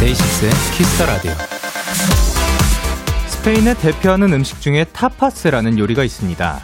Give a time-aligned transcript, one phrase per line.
[0.00, 1.43] 데이식스의 키스터 라디오.
[3.44, 6.60] 스페인을 대표하는 음식 중에 타파스라는 요리가 있습니다.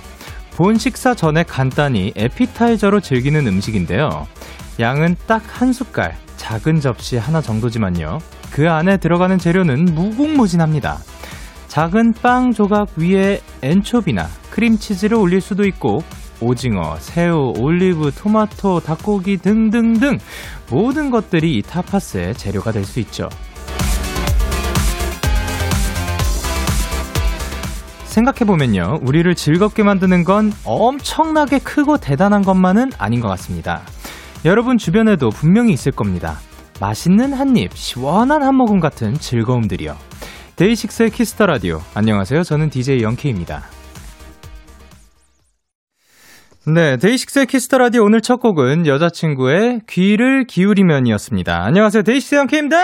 [0.56, 4.26] 본 식사 전에 간단히 애피타이저로 즐기는 음식인데요.
[4.80, 8.20] 양은 딱 한 숟갈, 작은 접시 하나 정도지만요.
[8.50, 10.96] 그 안에 들어가는 재료는 무궁무진합니다.
[11.68, 16.02] 작은 빵 조각 위에 엔초비나 크림치즈를 올릴 수도 있고
[16.40, 20.16] 오징어, 새우, 올리브, 토마토, 닭고기 등등등
[20.70, 23.28] 모든 것들이 이 타파스의 재료가 될 수 있죠.
[28.10, 29.00] 생각해보면요.
[29.02, 33.82] 우리를 즐겁게 만드는 건 엄청나게 크고 대단한 것만은 아닌 것 같습니다.
[34.44, 36.38] 여러분 주변에도 분명히 있을 겁니다.
[36.80, 39.96] 맛있는 한 입, 시원한 한 모금 같은 즐거움들이요.
[40.56, 41.80] 데이식스의 키스터 라디오.
[41.94, 42.42] 안녕하세요.
[42.42, 43.62] 저는 DJ 영케이입니다.
[46.66, 51.64] 네, 데이식스의 키스터 라디오 오늘 첫 곡은 여자친구의 귀를 기울이면이었습니다.
[51.64, 52.02] 안녕하세요.
[52.02, 52.76] 데이식스 영케이입니다.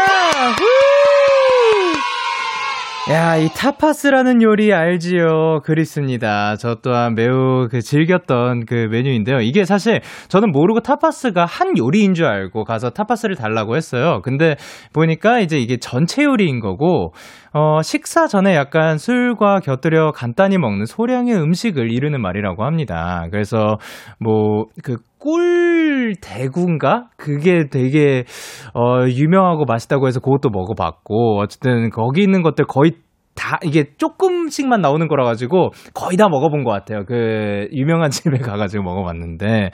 [3.09, 5.61] 야, 이 타파스라는 요리 알지요?
[5.63, 6.57] 그리스입니다.
[6.57, 9.39] 저 또한 매우 그 즐겼던 그 메뉴인데요.
[9.43, 14.23] 이게 사실 저는 모르고 타파스가 한 요리인 줄 알고 가서 타파스를 달라고 했어요.
[14.25, 14.57] 근데
[14.93, 17.13] 보니까 이제 이게 전채 요리인 거고,
[17.53, 23.29] 어, 식사 전에 약간 술과 곁들여 간단히 먹는 소량의 음식을 이르는 말이라고 합니다.
[23.31, 23.79] 그래서
[24.19, 27.09] 뭐, 그 꿀 대구인가?
[27.17, 28.23] 그게 되게,
[28.75, 32.93] 어, 유명하고 맛있다고 해서 그것도 먹어봤고, 어쨌든 거기 있는 것들 거의
[33.35, 37.05] 다, 이게 조금씩만 나오는 거라 가지고 거의 다 먹어본 것 같아요.
[37.05, 39.71] 그, 유명한 집에 가가지고 먹어봤는데.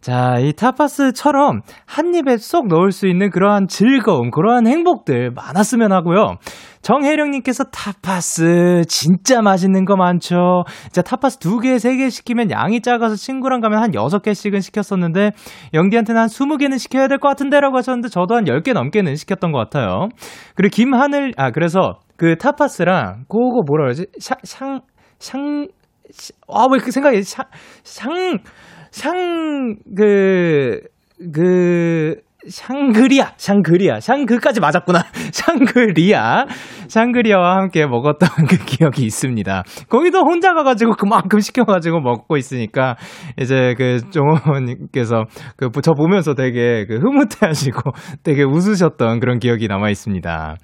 [0.00, 6.36] 자, 이 타파스처럼 한 입에 쏙 넣을 수 있는 그러한 즐거움, 그러한 행복들 많았으면 하고요.
[6.80, 10.64] 정혜령님께서 타파스 진짜 맛있는 거 많죠.
[10.92, 15.32] 자, 타파스 두 개, 세 개 시키면 양이 작아서 친구랑 가면 한 여섯 개씩은 시켰었는데
[15.74, 19.52] 영디한테는 한 스무 개는 시켜야 될 것 같은데라고 하셨는데 저도 한 열 개 넘게는 시켰던
[19.52, 20.08] 것 같아요.
[20.54, 24.06] 그리고 김하늘, 아, 그래서 그 타파스랑 그거 뭐라 그러지?
[24.18, 24.80] 샹, 샹,
[25.18, 25.38] 샹,
[26.48, 27.46] 아, 왜 그 생각이, 샹,
[27.84, 28.08] 샹,
[28.90, 29.12] 샹,
[29.94, 30.82] 그,
[31.32, 35.02] 그, 샹그리아, 샹그리아, 샹그까지 맞았구나.
[35.32, 36.46] 샹그리아,
[36.88, 39.64] 샹그리아와 함께 먹었던 그 기억이 있습니다.
[39.88, 42.96] 거기도 혼자 가가지고 그만큼 시켜가지고 먹고 있으니까,
[43.38, 45.24] 이제 그 종호님께서
[45.56, 47.80] 그 저 보면서 되게 그 흐뭇해하시고
[48.22, 50.56] 되게 웃으셨던 그런 기억이 남아 있습니다.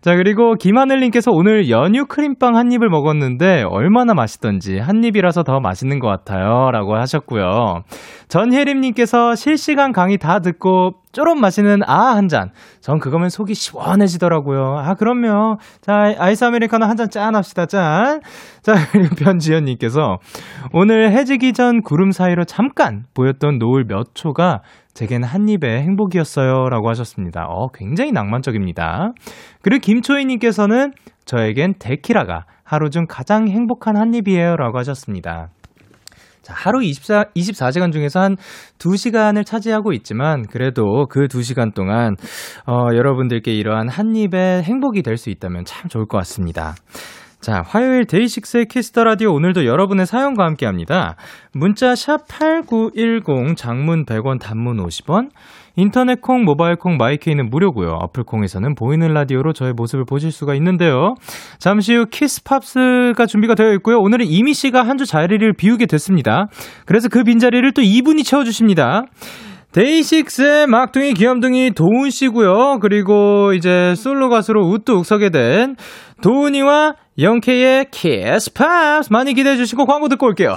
[0.00, 5.98] 자, 그리고 김하늘님께서 오늘 연유 크림빵 한 입을 먹었는데 얼마나 맛있던지 한 입이라서 더 맛있는
[5.98, 6.70] 것 같아요.
[6.70, 7.82] 라고 하셨고요.
[8.28, 12.50] 전혜림님께서 실시간 강의 다 듣고 쪼록 마시는 아 한 잔.
[12.80, 14.76] 전 그거면 속이 시원해지더라고요.
[14.78, 15.56] 아, 그럼요.
[15.80, 18.20] 자, 아이스 아메리카노 한 잔 짠 합시다, 짠.
[18.62, 20.18] 자, 그리고 변지현님께서
[20.72, 24.60] 오늘 해지기 전 구름 사이로 잠깐 보였던 노을 몇 초가
[24.94, 26.68] 제겐 한 입의 행복이었어요.
[26.68, 27.46] 라고 하셨습니다.
[27.48, 29.12] 어, 굉장히 낭만적입니다.
[29.62, 30.92] 그리고 김초희님께서는
[31.24, 34.56] 저에겐 데키라가 하루 중 가장 행복한 한 입이에요.
[34.56, 35.48] 라고 하셨습니다.
[36.42, 38.36] 자, 하루 24, 24시간 중에서 한
[38.78, 42.16] 2시간을 차지하고 있지만, 그래도 그 2시간 동안,
[42.66, 46.74] 어, 여러분들께 이러한 한 입의 행복이 될 수 있다면 참 좋을 것 같습니다.
[47.40, 51.16] 자, 화요일 데이식스의 키스터 라디오 오늘도 여러분의 사연과 함께 합니다.
[51.52, 55.30] 문자 샵 8910 장문 100원 단문 50원
[55.76, 57.90] 인터넷 콩, 모바일 콩, 마이케이는 무료고요.
[58.02, 61.14] 어플 콩에서는 보이는 라디오로 저의 모습을 보실 수가 있는데요.
[61.58, 63.98] 잠시 후 키스팝스가 준비가 되어 있고요.
[63.98, 66.46] 오늘은 제이미 씨가 한 주 자리를 비우게 됐습니다.
[66.84, 69.04] 그래서 그 빈자리를 또 이분이 채워 주십니다.
[69.72, 72.78] 데이식스의 막둥이 귀염둥이 도운 씨고요.
[72.82, 75.76] 그리고 이제 솔로 가수로 우뚝 서게 된
[76.22, 80.56] 도운이와 영케이의 키스팝스 많이 기대해 주시고 광고 듣고 올게요.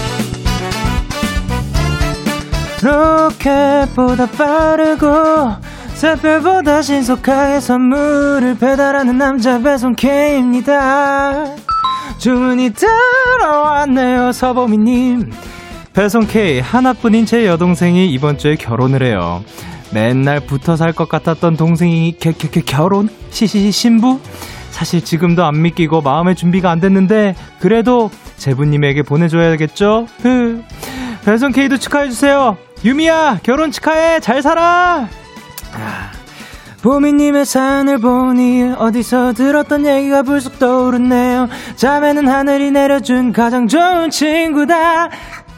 [2.83, 5.07] 로켓보다 빠르고
[5.93, 11.45] 새별보다 신속하게 선물을 배달하는 남자 배송 K입니다
[12.17, 15.31] 주문이 들어왔네요, 서보미님.
[15.93, 19.43] 배송 K 하나뿐인 제 여동생이 이번 주에 결혼을 해요.
[19.93, 23.09] 맨날 붙어 살 것 같았던 동생이 겨, 겨, 겨, 결혼?
[23.29, 24.19] 시시 신부?
[24.69, 30.07] 사실 지금도 안 믿기고 마음의 준비가 안 됐는데 그래도 제부님에게 보내줘야겠죠?
[30.21, 30.63] 흐.
[31.25, 32.57] 배송 K도 축하해주세요.
[32.83, 35.07] 유미야 결혼 축하해 잘 살아.
[35.73, 36.11] 아.
[36.81, 41.47] 보미님의 사연을 보니 어디서 들었던 얘기가 불쑥 떠오르네요.
[41.75, 45.09] 자매는 하늘이 내려준 가장 좋은 친구다.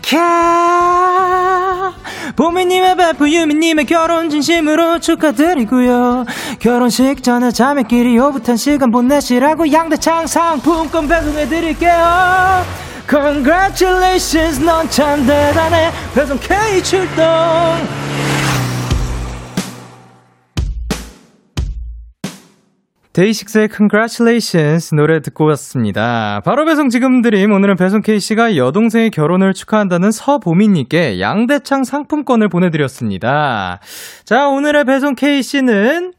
[0.02, 1.94] 캬
[2.36, 6.26] 보미님의 베프 유미님의 결혼 진심으로 축하드리고요
[6.60, 16.82] 결혼식 전에 자매끼리 오붓한 시간 보내시라고 양대창 상품권 배송해드릴게요 Congratulations 넌 참 대단해 배송 K
[16.82, 17.24] 출동
[23.12, 26.42] 데이식스의 Congratulations 노래 듣고 왔습니다.
[26.44, 33.80] 바로 배송 지금 드림 오늘은 배송 K씨가 여동생의 결혼을 축하한다는 서보미님께 양대창 상품권을 보내드렸습니다.
[34.26, 36.14] 자 오늘의 배송 K씨는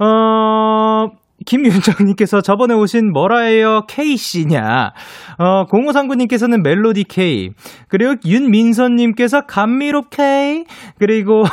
[0.00, 1.08] 어...
[1.44, 3.82] 김윤정님께서 저번에 오신 뭐라예요?
[3.88, 4.92] K씨냐?
[5.38, 7.50] 어, 0539님께서는 멜로디 K.
[7.88, 10.64] 그리고 윤민선님께서 감미롭 K.
[10.98, 11.44] 그리고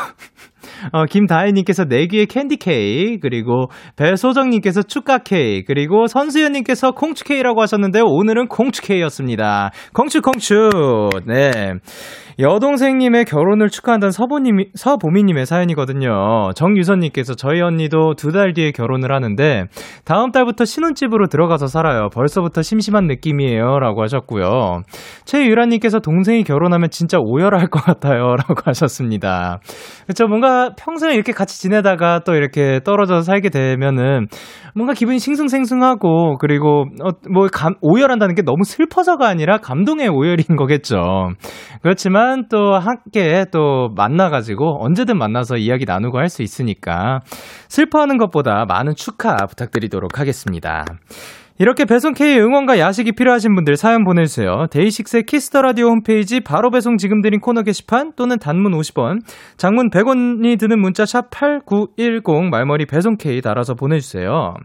[0.92, 8.48] 어, 김다혜님께서 내귀의 캔디 K, 그리고 배소정님께서 축가 K, 그리고 선수연님께서 콩추 K라고 하셨는데 오늘은
[8.48, 9.72] 콩추 K였습니다.
[9.94, 10.70] 콩추 콩추.
[11.28, 11.74] 네.
[12.40, 16.52] 여동생님의 결혼을 축하한다는 서보님, 서보미님의 사연이거든요.
[16.56, 19.66] 정유선님께서 저희 언니도 두 달 뒤에 결혼을 하는데
[20.06, 22.08] 다음 달부터 신혼집으로 들어가서 살아요.
[22.14, 23.78] 벌써부터 심심한 느낌이에요.
[23.80, 24.84] 라고 하셨고요.
[25.26, 28.36] 최유라님께서 동생이 결혼하면 진짜 오열할 것 같아요.
[28.40, 29.60] 라고 하셨습니다.
[30.08, 30.28] 그쵸.
[30.28, 34.28] 뭔가 평소에 이렇게 같이 지내다가 또 이렇게 떨어져서 살게 되면은
[34.74, 41.30] 뭔가 기분이 싱숭생숭하고 그리고 어, 뭐 감, 오열한다는 게 너무 슬퍼서가 아니라 감동의 오열인 거겠죠.
[41.82, 47.20] 그렇지만 또 함께 또 만나가지고 언제든 만나서 이야기 나누고 할 수 있으니까
[47.68, 50.86] 슬퍼하는 것보다 많은 축하 부탁드리도록 하겠습니다.
[51.62, 54.66] 이렇게 배송 K 응원과 야식이 필요하신 분들 사연 보내주세요.
[54.72, 59.20] 데이식스의 Kiss the Radio 홈페이지 바로 배송 지금 드린 코너 게시판 또는 단문 50원,
[59.58, 64.56] 장문 100원이 드는 문자 샵 #8910 말머리 배송 K 달아서 보내주세요.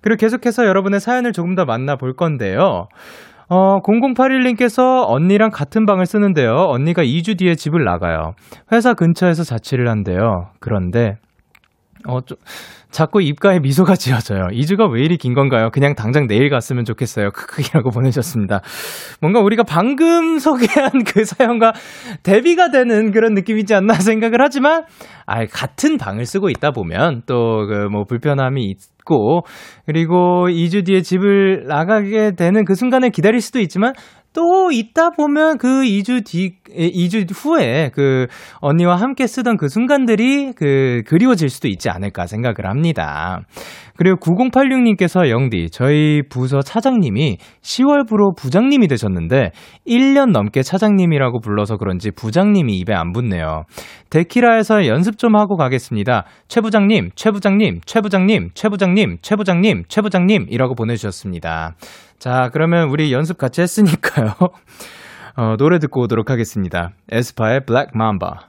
[0.00, 2.88] 그리고 계속해서 여러분의 사연을 조금 더 만나볼 건데요.
[3.50, 6.64] 어, 0081님께서 언니랑 같은 방을 쓰는데요.
[6.68, 8.32] 언니가 2주 뒤에 집을 나가요.
[8.72, 10.46] 회사 근처에서 자취를 한대요.
[10.60, 11.16] 그런데,
[12.06, 12.38] 어, 좀,
[12.90, 14.48] 자꾸 입가에 미소가 지어져요.
[14.50, 15.70] 2주가 왜 이리 긴 건가요?
[15.70, 17.30] 그냥 당장 내일 갔으면 좋겠어요.
[17.30, 18.60] 크크이라고 보내셨습니다.
[19.20, 21.72] 뭔가 우리가 방금 소개한 그 사연과
[22.22, 24.84] 대비가 되는 그런 느낌이지 않나 생각을 하지만,
[25.26, 29.42] 아, 같은 방을 쓰고 있다 보면 또 그 뭐 불편함이 있고,
[29.86, 33.92] 그리고 2주 뒤에 집을 나가게 되는 그 순간을 기다릴 수도 있지만,
[34.32, 38.26] 또 있다 보면 그 2주 뒤, 2주 후에 그
[38.60, 43.40] 언니와 함께 쓰던 그 순간들이 그 그리워질 수도 있지 않을까 생각을 합니다.
[43.96, 49.50] 그리고 9086님께서 영디, 저희 부서 차장님이 10월부로 부장님이 되셨는데
[49.88, 53.64] 1년 넘게 차장님이라고 불러서 그런지 부장님이 입에 안 붙네요.
[54.10, 56.26] 데키라에서 연습 좀 하고 가겠습니다.
[56.46, 61.74] 최 부장님, 최 부장님, 최 부장님, 최 부장님, 최 부장님, 최 부장님이라고 보내주셨습니다.
[62.18, 64.34] 자, 그러면 우리 연습 같이 했으니까요.
[65.36, 66.90] 어, 노래 듣고 오도록 하겠습니다.
[67.12, 68.48] 에스파의 Black Mamba.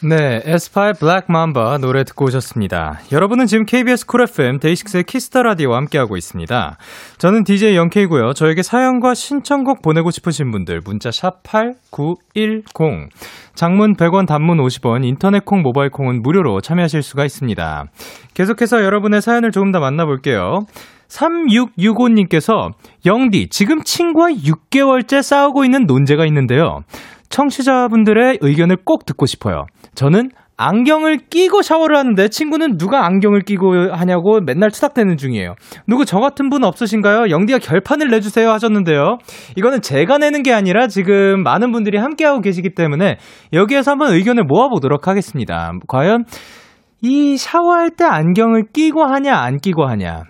[0.00, 3.00] 네, 에스파의 Black Mamba 노래 듣고 오셨습니다.
[3.10, 6.76] 여러분은 지금 KBS Cool FM 데이식스의 Kiss the Radio와 함께하고 있습니다.
[7.18, 8.32] 저는 DJ 영케이고요.
[8.32, 13.08] 저에게 사연과 신청곡 보내고 싶으신 분들 문자 샵 #8910
[13.54, 17.86] 장문 100원, 단문 50원, 인터넷 콩, 모바일 콩은 무료로 참여하실 수가 있습니다.
[18.34, 20.60] 계속해서 여러분의 사연을 조금 더 만나볼게요.
[21.08, 22.70] 3665님께서
[23.06, 26.80] 영디 지금 친구와 6개월째 싸우고 있는 논제가 있는데요.
[27.28, 29.66] 청취자분들의 의견을 꼭 듣고 싶어요.
[29.94, 35.54] 저는 안경을 끼고 샤워를 하는데 친구는 누가 안경을 끼고 하냐고 맨날 투닥대는 중이에요.
[35.86, 37.30] 누구 저 같은 분 없으신가요?
[37.30, 39.18] 영디가 결판을 내주세요 하셨는데요.
[39.54, 43.18] 이거는 제가 내는 게 아니라 지금 많은 분들이 함께하고 계시기 때문에
[43.52, 45.70] 여기에서 한번 의견을 모아보도록 하겠습니다.
[45.86, 46.24] 과연
[47.02, 50.24] 이 샤워할 때 안경을 끼고 하냐 안 끼고 하냐.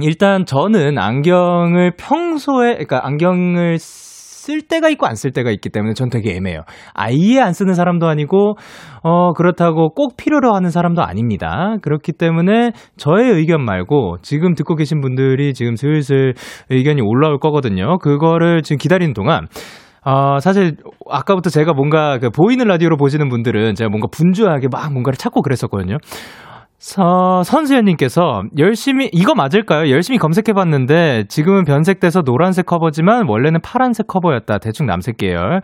[0.00, 6.08] 일단 저는 안경을 평소에 그러니까 안경을 쓸 때가 있고 안 쓸 때가 있기 때문에 전
[6.08, 6.60] 되게 애매해요.
[6.94, 8.54] 아예 안 쓰는 사람도 아니고,
[9.02, 11.76] 어, 그렇다고 꼭 필요로 하는 사람도 아닙니다.
[11.82, 16.34] 그렇기 때문에 저의 의견 말고 지금 듣고 계신 분들이 지금 슬슬
[16.70, 17.98] 의견이 올라올 거거든요.
[17.98, 19.46] 그거를 지금 기다리는 동안
[20.04, 20.76] 어, 사실,
[21.10, 25.96] 아까부터 제가 뭔가 그 보이는 라디오로 보시는 분들은 제가 뭔가 분주하게 막 뭔가를 찾고 그랬었거든요.
[26.86, 29.90] 서, 선수연님께서 열심히, 이거 맞을까요?
[29.90, 34.58] 열심히 검색해봤는데 지금은 변색돼서 노란색 커버지만 원래는 파란색 커버였다.
[34.58, 35.62] 대충 남색 계열.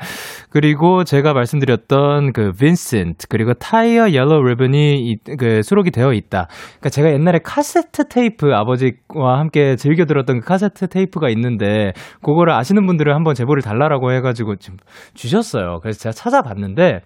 [0.50, 6.49] 그리고 제가 말씀드렸던 그 Vincent, 그리고 Tie a Yellow Ribbon이 그 수록이 되어 있다.
[6.81, 12.85] 그러니까 제가 옛날에 카세트 테이프 아버지와 함께 즐겨 들었던 그 카세트 테이프가 있는데 그거를 아시는
[12.85, 14.76] 분들은 한번 제보를 달라라고 해가지고 지금
[15.14, 15.79] 주셨어요.
[15.83, 17.02] 그래서 제가 찾아봤는데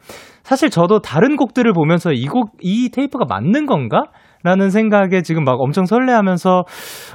[0.47, 4.05] 사실 저도 다른 곡들을 보면서 이 곡, 이 테이프가 맞는 건가?
[4.45, 6.65] 라는 생각에 지금 막 엄청 설레하면서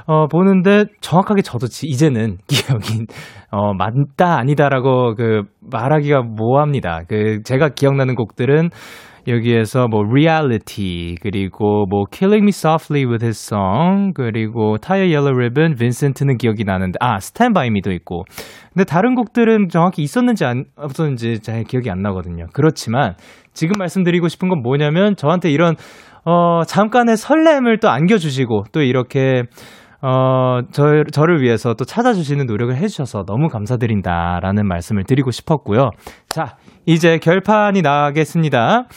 [0.06, 3.06] 어 보는데 정확하게 저도 이제는 기억이
[3.50, 7.04] 어 맞다 아니다라고 그 말하기가 모호합니다.
[7.08, 8.68] 그 제가 기억나는 곡들은
[9.26, 15.34] 여기에서 뭐 Reality 그리고 뭐 Killing Me Softly with His Song 그리고 Tie a Yellow
[15.34, 18.24] Ribbon, Vincent는 기억이 나는데 아 Stand By Me도 있고
[18.72, 22.46] 근데 다른 곡들은 정확히 있었는지 안 없었는지 잘 기억이 안 나거든요.
[22.52, 23.14] 그렇지만
[23.52, 25.76] 지금 말씀드리고 싶은 건 뭐냐면 저한테 이런
[26.24, 29.44] 어 잠깐의 설렘을 또 안겨주시고 또 이렇게
[30.02, 35.90] 어, 저, 저를 위해서 또 찾아주시는 노력을 해주셔서 너무 감사드린다라는 말씀을 드리고 싶었고요.
[36.28, 36.56] 자,
[36.86, 38.88] 이제 결판이 나겠습니다.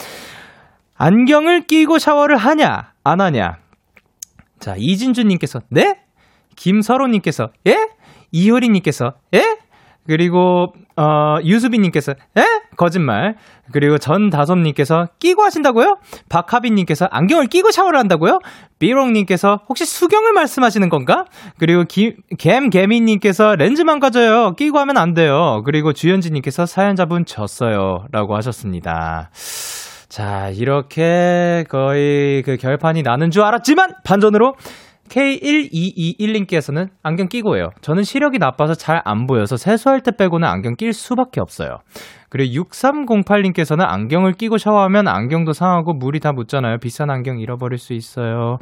[0.98, 3.58] 안경을 끼고 샤워를 하냐, 안 하냐.
[4.60, 6.00] 자, 이진주님께서, 네?
[6.56, 7.90] 김서로님께서, 예?
[8.32, 9.58] 이효리님께서, 예?
[10.08, 12.44] 그리고 어 유수빈님께서 에
[12.78, 13.36] 거짓말
[13.72, 15.98] 그리고 전다솜님께서 끼고 하신다고요?
[16.30, 18.40] 박하빈님께서 안경을 끼고 샤워를 한다고요?
[18.80, 21.26] 비롱님께서 혹시 수경을 말씀하시는 건가?
[21.58, 29.30] 그리고 김갬개미님께서 렌즈 망가져요 끼고 하면 안 돼요 그리고 주현진님께서 사연자분 졌어요라고 하셨습니다.
[30.08, 34.54] 자 이렇게 거의 그 결판이 나는 줄 알았지만 반전으로
[35.10, 37.70] K1221님께서는 안경 끼고 해요.
[37.82, 41.78] 저는 시력이 나빠서 잘 안 보여서 세수할 때 빼고는 안경 낄 수밖에 없어요.
[42.30, 46.78] 그리고 6308님께서는 안경을 끼고 샤워하면 안경도 상하고 물이 다 묻잖아요.
[46.80, 48.58] 비싼 안경 잃어버릴 수 있어요.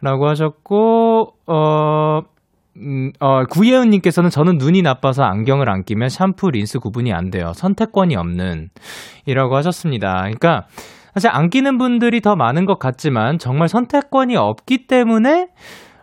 [0.00, 2.20] 라고 하셨고, 어,
[2.78, 7.52] 음, 어, 구예은님께서는 저는 눈이 나빠서 안경을 안 끼면 샴푸, 린스 구분이 안 돼요.
[7.54, 8.70] 선택권이 없는.
[9.26, 10.22] 이라고 하셨습니다.
[10.22, 10.64] 그러니까,
[11.14, 15.48] 사실 안 끼는 분들이 더 많은 것 같지만 정말 선택권이 없기 때문에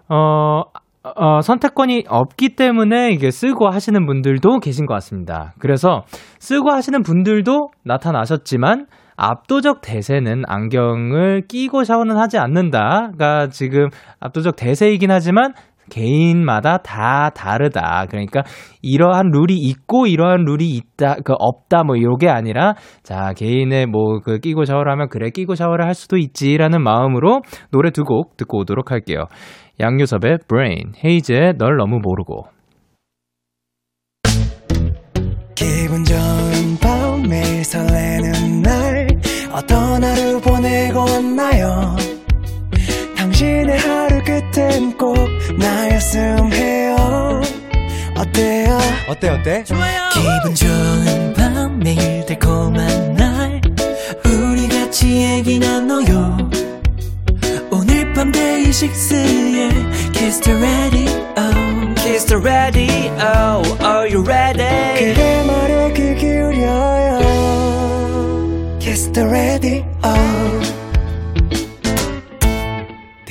[0.08, 0.64] 어,
[1.04, 5.54] 어, 선택권이 없기 때문에 이게 쓰고 하시는 분들도 계신 것 같습니다.
[5.60, 6.04] 그래서
[6.40, 8.86] 쓰고 하시는 분들도 나타나셨지만
[9.16, 13.90] 압도적 대세는 안경을 끼고 샤워는 하지 않는다가 지금
[14.22, 15.54] 압도적 대세이긴 하지만
[15.90, 18.06] 개인마다 다 다르다.
[18.10, 18.44] 그러니까
[18.82, 24.40] 이러한 룰이 있고 이러한 룰이 있다, 그 없다 뭐 요게 아니라 자 개인의 뭐 그
[24.40, 27.42] 끼고 샤워를 하면 그래 끼고 샤워를 할 수도 있지라는 마음으로
[27.72, 29.26] 노래 두 곡 듣고 오도록 할게요.
[29.80, 32.48] 양요섭의 Brain, 헤이즈의 널 너무 모르고.
[35.56, 39.08] 기분 좋은 밤 매일 설레는 날
[39.54, 41.96] 어떤 하루 보내고 왔나요?
[43.40, 45.16] 당신의 하루 끝엔 꼭
[45.58, 47.42] 나였음 해요.
[48.18, 48.78] 어때요?
[49.08, 49.64] 어때 어때?
[49.64, 50.10] 좋아요.
[50.14, 53.62] 기분 좋은 밤 매일 달콤한 날.
[54.26, 56.38] 우리 같이 얘기 나눠요.
[57.72, 59.70] 오늘 밤 데이식스의
[60.12, 61.30] Kiss the Radio.
[61.96, 63.64] Kiss the Radio.
[63.82, 65.14] Are you ready?
[65.14, 67.20] 그대 말에 귀 기울여요.
[68.82, 69.86] Kiss the Radio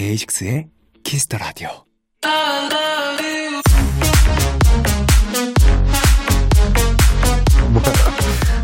[0.08, 0.68] 데이식스의
[1.04, 1.68] Kiss the Radio.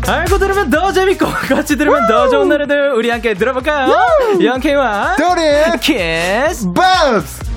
[0.07, 3.95] 알고 들으면 더 재밌고 같이 들으면 더 좋은 노래들 우리 함께 들어볼까요?
[4.41, 5.79] 영케이와 도리!
[5.79, 6.71] 키스!
[6.73, 7.54] 밥스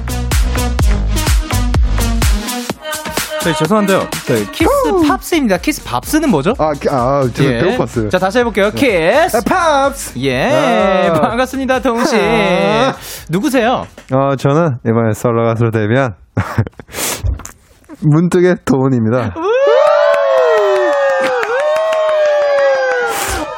[3.41, 3.99] 저희 죄송한데요.
[4.01, 4.69] 네, Kiss
[5.09, 5.59] Pops입니다.
[5.59, 6.53] Kiss 밥스는 뭐죠?
[6.59, 7.59] 아, 아, 저 예.
[7.59, 8.11] 배고팠어요.
[8.11, 8.71] 자, 다시 해볼게요.
[8.73, 10.19] 키스 아, Pops.
[10.21, 11.13] 예, 아.
[11.21, 12.17] 반갑습니다, 도훈 씨.
[12.17, 12.95] 아.
[13.31, 13.85] 누구세요?
[14.13, 16.15] 어, 저는 이번에 솔로 가수로 데뷔한
[18.03, 19.35] 문득의 도훈입니다.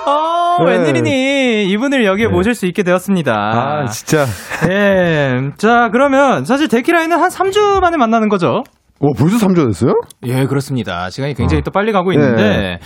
[0.07, 0.73] 어, 네.
[0.79, 2.33] 웬일이니 이분을 여기에 네.
[2.33, 3.33] 모실 수 있게 되었습니다.
[3.35, 4.27] 아, 진짜.
[4.71, 5.51] 예.
[5.57, 8.63] 자, 그러면 사실 데키라이는 한 3주 만에 만나는 거죠?
[9.01, 9.95] 와, 벌써 3주 됐어요?
[10.27, 11.09] 예, 그렇습니다.
[11.09, 11.63] 시간이 굉장히 어.
[11.65, 12.79] 또 빨리 가고 있는데, 네.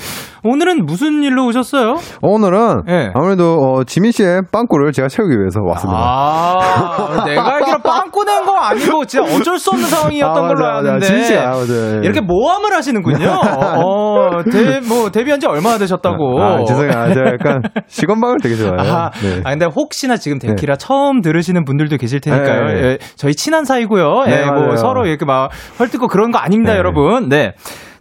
[0.47, 1.95] 오늘은 무슨 일로 오셨어요?
[2.21, 3.11] 오늘은 네.
[3.15, 5.99] 아무래도 어, 지민 씨의 빵꾸를 제가 채우기 위해서 왔습니다.
[5.99, 11.07] 아, 내가 알기로 빵꾸 낸 거 아니고 진짜 어쩔 수 없는 상황이었던 아, 걸로 아는데.
[11.07, 11.73] 지민 씨가 맞아.
[12.03, 13.27] 이렇게 모함을 하시는군요.
[13.83, 16.43] 어, 데, 뭐 데뷔한 지 얼마나 되셨다고.
[16.43, 16.93] 아, 죄송해요.
[16.93, 18.81] 아, 제가 약간 시건방을 되게 좋아해요.
[18.81, 19.41] 아, 네.
[19.45, 20.79] 아, 근데 혹시나 지금 데키라 네.
[20.79, 22.67] 처음 들으시는 분들도 계실 테니까요.
[22.67, 22.83] 네.
[22.85, 24.25] 예, 저희 친한 사이고요.
[24.27, 26.79] 예, 뭐 서로 이렇게 막 헐뜯고 그런 거 아닙니다, 네.
[26.79, 27.31] 여러분.
[27.31, 27.55] 네.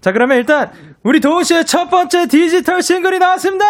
[0.03, 0.69] 자, 그러면 일단
[1.05, 3.63] 우리 도훈 씨의 첫 번째 디지털 싱글이 나왔습니다.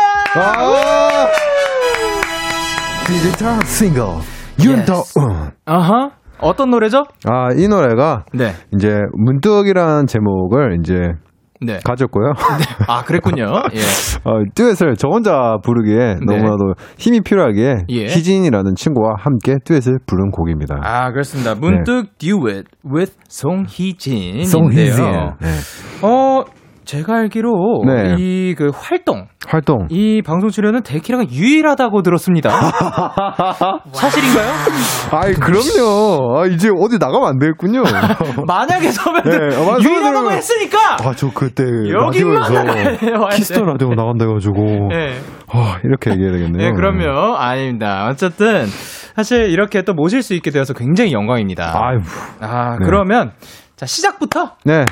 [3.05, 4.03] 디지털 싱글.
[4.59, 5.51] 윤도은.
[5.65, 6.09] 아하.
[6.41, 7.03] 어떤 노래죠?
[7.29, 8.53] 아, 이 노래가 네.
[8.73, 10.95] 이제 문득이라는 제목을 이제
[11.65, 11.79] 네.
[11.83, 12.33] 가졌고요.
[12.87, 13.45] 아, 그랬군요.
[13.73, 13.79] 예.
[14.23, 16.25] 어, 듀엣을 저 혼자 부르기에 네.
[16.25, 18.05] 너무나도 힘이 필요하기에 예.
[18.05, 20.75] 희진이라는 친구와 함께 듀엣을 부른 곡입니다.
[20.81, 21.55] 아, 그렇습니다.
[21.55, 24.45] 문득 듀엣 with 송희진인데요.
[24.45, 25.03] 송희진.
[25.41, 25.49] 네.
[26.01, 26.43] 어,
[26.85, 28.15] 제가 알기로 네.
[28.17, 29.87] 이그 활동 활동.
[29.89, 32.49] 이 방송 출연은 데키라가 유일하다고 들었습니다.
[33.91, 34.51] 사실인가요?
[35.11, 36.39] 아이, 그럼요.
[36.39, 37.83] 아, 이제 어디 나가면 안 되겠군요.
[38.47, 39.79] 만약에 선배들 네, 어, 맞아요.
[39.79, 42.43] 유일하다고 했으니까 아, 저 그때 여기만.
[43.31, 44.87] Kiss the Radio 나간다 해가지고.
[44.89, 45.13] 네.
[45.51, 46.69] 아, 이렇게 얘기해야 되겠네요.
[46.69, 47.35] 네, 그럼요.
[47.35, 48.07] 아닙니다.
[48.09, 48.65] 어쨌든
[49.15, 51.73] 사실 이렇게 또 모실 수 있게 되어서 굉장히 영광입니다.
[51.75, 51.99] 아유.
[52.39, 52.85] 아, 네.
[52.85, 53.31] 그러면
[53.75, 54.85] 자 시작부터 네.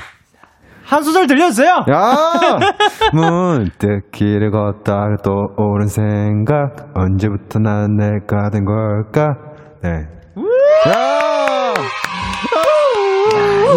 [0.91, 1.85] 한 소절 들려주세요.
[1.89, 2.33] 야!
[3.13, 9.35] 문득 길을 걷다 떠오른 생각 언제부터 난 내가 된 걸까?
[9.81, 9.89] 네.
[10.89, 11.73] 야!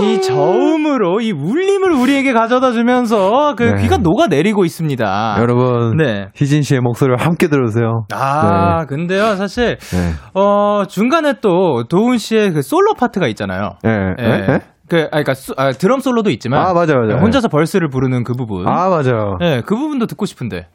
[0.03, 3.83] 이 저음으로 이 울림을 우리에게 가져다 주면서 그 네.
[3.83, 5.37] 귀가 녹아 내리고 있습니다.
[5.39, 6.31] 여러분, 네.
[6.35, 8.07] 희진 씨의 목소리를 함께 들으세요.
[8.13, 10.15] 아, 근데요, 사실, 네.
[10.35, 13.77] 어, 중간에 또 도훈 씨의 그 솔로 파트가 있잖아요.
[13.85, 14.15] 네.
[14.19, 14.74] 예.
[14.95, 15.03] 네?
[15.03, 15.09] 네?
[15.09, 16.61] 그, 아, 그니까, 수- 아, 드럼 솔로도 있지만.
[16.65, 17.21] 아, 맞아요, 맞아요.
[17.21, 18.67] 혼자서 벌스를 부르는 그 부분.
[18.69, 19.39] 아, 맞아요.
[19.43, 20.69] 예, 그 부분도 듣고 싶은데.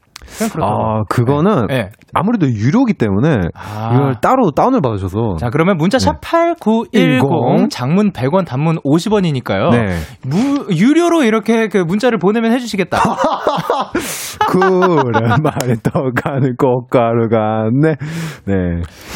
[0.62, 1.90] 아, 그거는 네.
[2.14, 3.92] 아무래도 유료기 때문에 아.
[3.94, 7.68] 이걸 따로 다운을 받으셔서 자, 그러면 문자 샵 8910, 네.
[7.70, 9.72] 장문 100원, 단문 50원이니까요.
[9.72, 9.98] 네.
[10.26, 12.98] 무, 유료로 이렇게 그 문자를 보내면 해 주시겠다.
[14.48, 17.96] 그래 말에 떠가는 꽃가루 같네.
[18.46, 18.56] 네.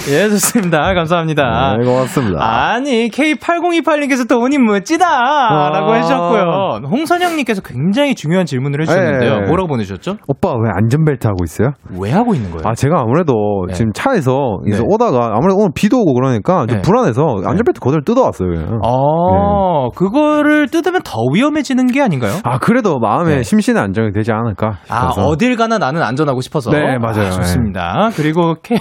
[0.10, 0.94] 예, 좋습니다.
[0.94, 1.78] 감사합니다.
[1.80, 2.40] 네, 고맙습니다.
[2.44, 5.06] 아니, K8028님께서 돈이 멋지다!
[5.06, 5.96] 라고 아.
[5.96, 6.88] 해주셨고요.
[6.90, 9.40] 홍선영님께서 굉장히 중요한 질문을 해주셨는데요.
[9.42, 9.48] 네.
[9.48, 10.18] 뭐라고 보내주셨죠?
[10.28, 11.72] 오빠 왜 안전 벨트 하고 있어요?
[12.00, 12.64] 왜 하고 있는 거예요?
[12.66, 13.34] 아 제가 아무래도
[13.68, 13.74] 네.
[13.74, 14.80] 지금 차에서 네.
[14.84, 16.82] 오다가 아무래도 오늘 비도 오고 그러니까 좀 네.
[16.82, 18.50] 불안해서 안전벨트 그대로 뜯어왔어요.
[18.50, 18.80] 그냥.
[18.84, 22.34] 어, 그거를 뜯으면 더 위험해지는 게 아닌가요?
[22.44, 23.44] 아 그래도 마음에 네.
[23.44, 25.28] 심신의 안정이 되지 않을까 아, 싶어서.
[25.28, 26.72] 어딜 가나 나는 안전하고 싶어서.
[26.72, 27.32] 네, 맞아요.
[27.32, 28.10] 좋습니다.
[28.16, 28.78] 그리고 K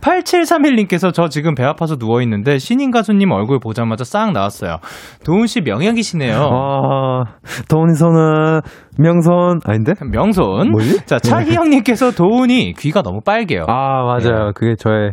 [0.00, 4.78] 8731님께서 저 지금 배 아파서 누워있는데 신인 가수님 얼굴 보자마자 싹 나왔어요.
[5.24, 6.36] 도훈 씨 명약이시네요.
[6.36, 7.24] 아
[7.68, 8.60] 돈선은
[8.98, 9.92] 명선 아닌데?
[10.10, 10.70] 명손.
[10.70, 11.06] 뭐지?
[11.06, 13.64] 자, 차희영님께서 도훈이 귀가 너무 빨개요.
[13.68, 14.52] 아 맞아요.
[14.54, 15.12] 그게 저의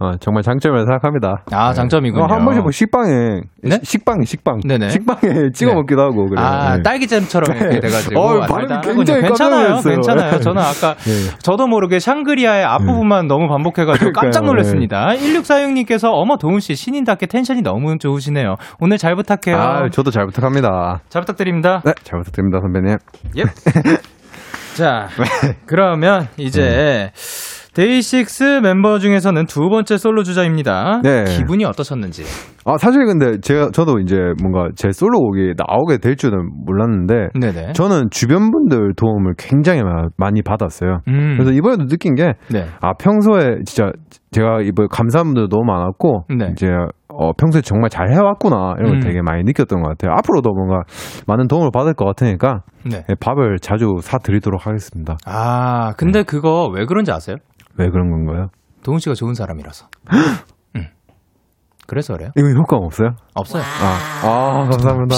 [0.00, 1.44] 어, 정말 장점이라고 생각합니다.
[1.52, 2.24] 아, 장점이군요.
[2.24, 3.78] 어, 한 번씩 뭐 식빵에 네?
[3.82, 4.88] 식빵 식빵 네네.
[4.88, 5.74] 식빵에 찍어 네.
[5.76, 6.44] 먹기도 하고 그래요.
[6.44, 6.82] 아, 네.
[6.82, 8.20] 딸기잼처럼 이렇게 돼 가지고.
[8.20, 8.96] 어우, 아, 발음이 달달하군요.
[8.96, 9.68] 굉장히 괜찮아요.
[9.74, 9.90] 깜짝.
[9.90, 10.40] 괜찮아요.
[10.40, 11.36] 저는 아까 네.
[11.42, 14.46] 저도 모르게 샹그리아의 앞부분만 너무 반복해 가지고 깜짝 그러니까요.
[14.46, 15.06] 놀랐습니다.
[15.14, 18.56] 1646님께서 어머 도훈 씨 신인답게 텐션이 너무 좋으시네요.
[18.80, 19.56] 오늘 잘 부탁해요.
[19.56, 21.02] 아, 저도 잘 부탁합니다.
[21.08, 21.82] 잘 부탁드립니다.
[21.84, 22.96] 네, 잘 부탁드립니다, 선배님.
[23.38, 23.44] 예.
[24.74, 25.06] 자,
[25.66, 27.12] 그러면 이제
[27.74, 31.00] 데이식스 멤버 중에서는 두 번째 솔로 주자입니다.
[31.02, 31.24] 네.
[31.24, 32.22] 기분이 어떠셨는지.
[32.64, 37.72] 아, 사실 근데 제가, 저도 이제 뭔가 제 솔로곡이 나오게 될 줄은 몰랐는데, 네네.
[37.72, 41.00] 저는 주변 분들 도움을 굉장히 마- 많이 받았어요.
[41.08, 41.34] 음.
[41.36, 42.66] 그래서 이번에도 느낀 게, 네.
[42.80, 43.90] 아, 평소에 진짜
[44.30, 46.48] 제가 이번에 감사한 분들 너무 많았고, 네.
[46.52, 46.68] 이제,
[47.08, 49.00] 어, 평소에 정말 잘 해왔구나, 이런 걸 음.
[49.00, 50.12] 되게 많이 느꼈던 것 같아요.
[50.16, 50.82] 앞으로도 뭔가
[51.26, 53.04] 많은 도움을 받을 것 같으니까, 네.
[53.10, 55.16] 예, 밥을 자주 사 드리도록 하겠습니다.
[55.26, 57.36] 아, 근데 그거 왜 그런지 아세요?
[57.76, 58.50] 왜 그런 건가요?
[58.82, 59.86] 도훈 씨가 좋은 사람이라서.
[60.76, 60.86] 음.
[61.86, 62.30] 그래서 그래요?
[62.36, 63.16] 이거 효과가 없어요?
[63.34, 63.62] 없어요.
[63.62, 65.16] 아, 아 감사합니다.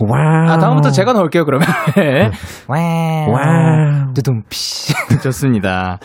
[0.00, 0.52] 와.
[0.52, 1.68] 아, 다음부터 제가 넣을게요, 그러면.
[2.66, 2.78] 와.
[3.28, 4.12] 와.
[4.14, 4.58] 두둥 피.
[5.22, 5.98] 좋습니다.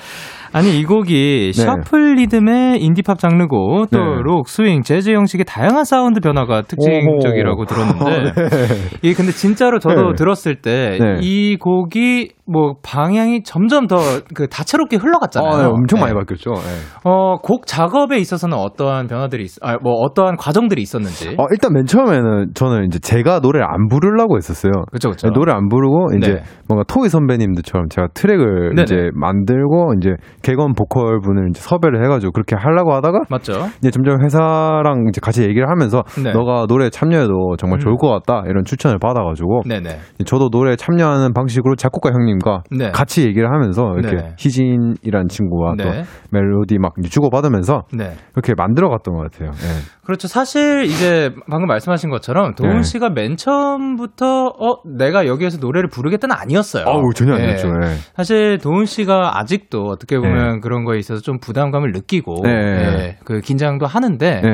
[0.54, 1.62] 아니, 이 곡이 네.
[1.62, 4.22] 셔플 리듬의 인디팝 장르고 또 네.
[4.24, 7.66] 록, 스윙, 재즈 형식의 다양한 사운드 변화가 특징적이라고 오호.
[7.66, 8.68] 들었는데 네.
[9.02, 10.14] 이게 근데 진짜로 저도 네.
[10.16, 11.56] 들었을 때이 네.
[11.60, 13.98] 곡이 뭐 방향이 점점 더
[14.34, 15.52] 그 다채롭게 흘러갔잖아요.
[15.52, 16.06] 아, 네, 엄청 네.
[16.06, 16.52] 많이 바뀌었죠.
[16.52, 16.60] 네.
[17.04, 21.36] 어, 곡 작업에 있어서는 어떠한 변화들이 있, 아, 뭐 어떠한 과정들이 있었는지.
[21.38, 24.72] 어, 일단 맨 처음에는 저는 이제 제가 노래를 안 부르려고 했었어요.
[24.92, 25.30] 그쵸, 그쵸.
[25.32, 26.44] 노래 안 부르고 이제 네.
[26.68, 28.84] 뭔가 토이 선배님들처럼 제가 트랙을 네네.
[28.84, 30.12] 이제 만들고 이제
[30.44, 33.54] 개건 보컬 분을 이제 섭외를 해가지고 그렇게 하려고 하다가 맞죠?
[33.80, 36.34] 이제 점점 회사랑 이제 같이 얘기를 하면서 네.
[36.34, 37.82] 너가 노래 참여해도 정말 음.
[37.82, 39.98] 좋을 것 같다 이런 추천을 받아가지고 네네.
[40.26, 42.92] 저도 노래 참여하는 방식으로 작곡가 형님과 네.
[42.92, 44.36] 같이 얘기를 하면서 이렇게 네.
[44.38, 46.04] 희진이란 친구와 또 네.
[46.32, 48.12] 멜로디 막 이제 주고 받으면서 네.
[48.34, 49.52] 그렇게 만들어갔던 것 같아요.
[49.52, 50.04] 예.
[50.06, 50.28] 그렇죠.
[50.28, 52.82] 사실 이제 방금 말씀하신 것처럼 도훈 네.
[52.84, 56.84] 씨가 맨 처음부터 어 내가 여기에서 노래를 부르겠다는 아니었어요.
[56.86, 57.44] 아우 전혀 네.
[57.44, 57.70] 아니었죠.
[57.70, 57.96] 예.
[58.14, 62.50] 사실 도훈 씨가 아직도 어떻게 보면 그런 거에 있어서 좀 부담감을 느끼고 네.
[62.52, 64.54] 예, 그 긴장도 하는데 예.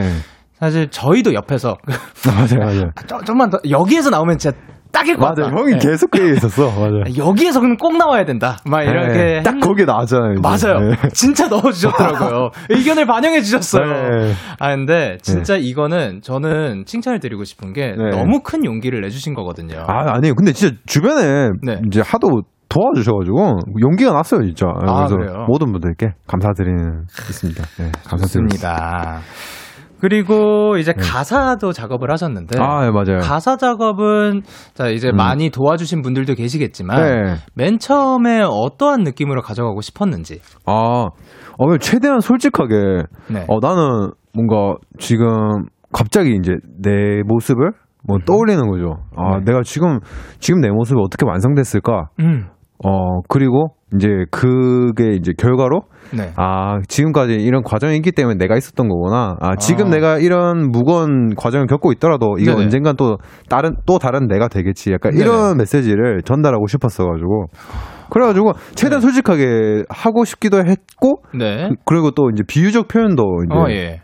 [0.59, 1.77] 사실 저희도 옆에서
[2.27, 2.91] 맞아요, 맞아요.
[3.07, 4.57] 좀- 좀만 더 여기에서 나오면 진짜
[4.91, 5.55] 딱일 것 맞아, 같다.
[5.55, 5.77] 형이 네.
[5.77, 6.65] 계속 그 얘기 있었어.
[6.81, 7.15] 맞아.
[7.15, 8.57] 여기에서는 꼭 나와야 된다.
[8.65, 10.33] 막 이렇게 네, 딱 했- 거기에 나왔잖아요.
[10.33, 10.41] 이제.
[10.41, 10.79] 맞아요.
[10.89, 10.95] 네.
[11.13, 12.49] 진짜 넣어주셨더라고요.
[12.69, 13.85] 의견을 반영해 주셨어요.
[13.85, 14.33] 네.
[14.57, 18.09] 아 근데 진짜 이거는 저는 칭찬을 드리고 싶은 게 네.
[18.09, 19.85] 너무 큰 용기를 내주신 거거든요.
[19.87, 20.33] 아, 아니에요.
[20.33, 21.79] 근데 진짜 주변에 네.
[21.87, 24.67] 이제 하도 도와주셔가지고 용기가 났어요, 진짜.
[24.67, 25.45] 아, 그래서 그래요?
[25.47, 27.63] 모든 분들께 감사드리는 있습니다.
[27.79, 29.19] 네, 감사드립니다.
[29.99, 32.63] 그리고 이제 가사도 작업을 하셨는데 네.
[32.63, 33.19] 아, 네, 맞아요.
[33.21, 35.17] 가사 작업은 자 이제 음.
[35.17, 37.35] 많이 도와주신 분들도 계시겠지만 네.
[37.53, 40.39] 맨 처음에 어떠한 느낌으로 가져가고 싶었는지.
[40.65, 40.71] 아,
[41.57, 43.45] 어, 최대한 솔직하게, 네.
[43.49, 47.71] 어, 나는 뭔가 지금 갑자기 이제 내 모습을
[48.07, 49.03] 뭐 떠올리는 거죠.
[49.17, 49.45] 아, 네.
[49.47, 49.99] 내가 지금,
[50.39, 52.09] 지금 내 모습이 어떻게 완성됐을까?
[52.21, 52.47] 음.
[52.83, 55.81] 어, 그리고 이제 그게 이제 결과로
[56.15, 56.31] 네.
[56.37, 59.35] 아, 지금까지 이런 과정이 있기 때문에 내가 있었던 거구나.
[59.41, 59.89] 아, 지금 아.
[59.89, 62.63] 내가 이런 무거운 과정을 겪고 있더라도 이게 네네.
[62.63, 63.17] 언젠간 또
[63.49, 64.91] 다른, 또 다른 내가 되겠지.
[64.91, 65.23] 약간 네네.
[65.23, 67.47] 이런 메시지를 전달하고 싶었어 가지고.
[68.09, 69.07] 그래가지고 최대한 네.
[69.07, 71.69] 솔직하게 하고 싶기도 했고, 네.
[71.85, 74.01] 그리고 또 이제 비유적 표현도 이제 어 예.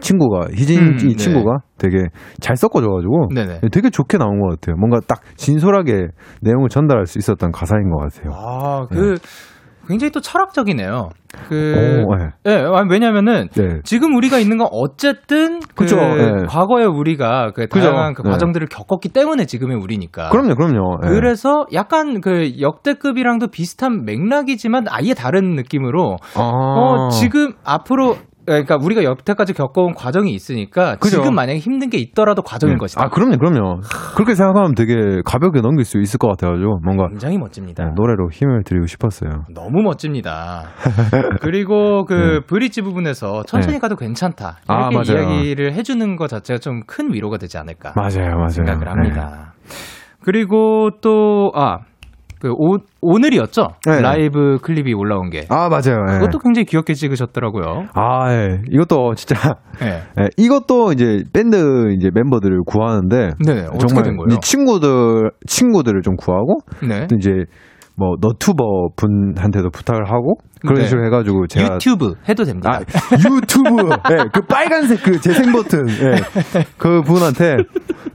[0.00, 1.14] 친구가, 희진 음, 이 네.
[1.14, 2.04] 친구가 되게
[2.40, 3.60] 잘 섞어줘가지고 네네.
[3.72, 4.76] 되게 좋게 나온 것 같아요.
[4.76, 6.08] 뭔가 딱 진솔하게
[6.40, 8.32] 내용을 전달할 수 있었던 가사인 것 같아요.
[8.34, 9.18] 아, 그
[9.88, 11.08] 굉장히 또 철학적이네요.
[11.48, 12.30] 그 오, 네.
[12.46, 13.80] 예, 아, 왜냐면은 네.
[13.84, 16.46] 지금 우리가 있는 건 어쨌든 그 그죠, 예.
[16.46, 18.30] 과거에 우리가 그 다양한 그 네.
[18.30, 20.28] 과정들을 겪었기 때문에 지금의 우리니까.
[20.30, 20.98] 그럼요, 그럼요.
[21.04, 21.08] 예.
[21.08, 26.40] 그래서 약간 그 역대급이랑도 비슷한 맥락이지만 아예 다른 느낌으로 아.
[26.42, 31.16] 어 지금 앞으로 그러니까 우리가 여태까지 겪어온 과정이 있으니까 그죠.
[31.22, 32.78] 지금 만약에 힘든 게 있더라도 과정인 네.
[32.78, 33.02] 것이다.
[33.04, 33.80] 아, 그럼요, 그럼요.
[34.14, 37.84] 그렇게 생각하면 되게 가볍게 넘길 수 있을 것 같아가지고, 뭔가 굉장히 멋집니다.
[37.84, 39.44] 네, 노래로 힘을 드리고 싶었어요.
[39.54, 40.64] 너무 멋집니다.
[41.40, 43.80] 그리고 그 브릿지 부분에서 천천히 네.
[43.80, 44.58] 가도 괜찮다.
[44.66, 45.30] 아, 이렇게 맞아요.
[45.32, 48.48] 이야기를 해주는 것 자체가 좀 큰 위로가 되지 않을까 맞아요, 맞아요.
[48.48, 48.90] 생각을 네.
[48.90, 49.54] 합니다.
[50.22, 51.78] 그리고 또, 아,
[52.42, 53.68] 그 오, 오늘이었죠?
[53.86, 54.00] 네.
[54.00, 55.46] 라이브 클립이 올라온 게.
[55.48, 56.04] 아, 맞아요.
[56.10, 56.18] 예.
[56.18, 57.86] 그것도 굉장히 귀엽게 찍으셨더라고요.
[57.94, 58.62] 아, 예.
[58.68, 60.02] 이것도 진짜, 네.
[60.20, 60.28] 예.
[60.36, 64.40] 이것도 이제 밴드 이제 멤버들을 구하는데, 네, 어떻게 정말 된 거예요?
[64.40, 67.06] 친구들, 친구들을 좀 구하고, 네.
[67.06, 67.30] 또 이제
[67.94, 70.86] 뭐 너튜버 분한테도 부탁을 하고, 그런 네.
[70.86, 71.74] 식으로 해가지고 제가.
[71.74, 72.72] 유튜브 해도 됩니다.
[72.72, 73.88] 아, 유튜브!
[74.10, 76.62] 예, 그 빨간색 그 재생 버튼, 예.
[76.76, 77.54] 그 분한테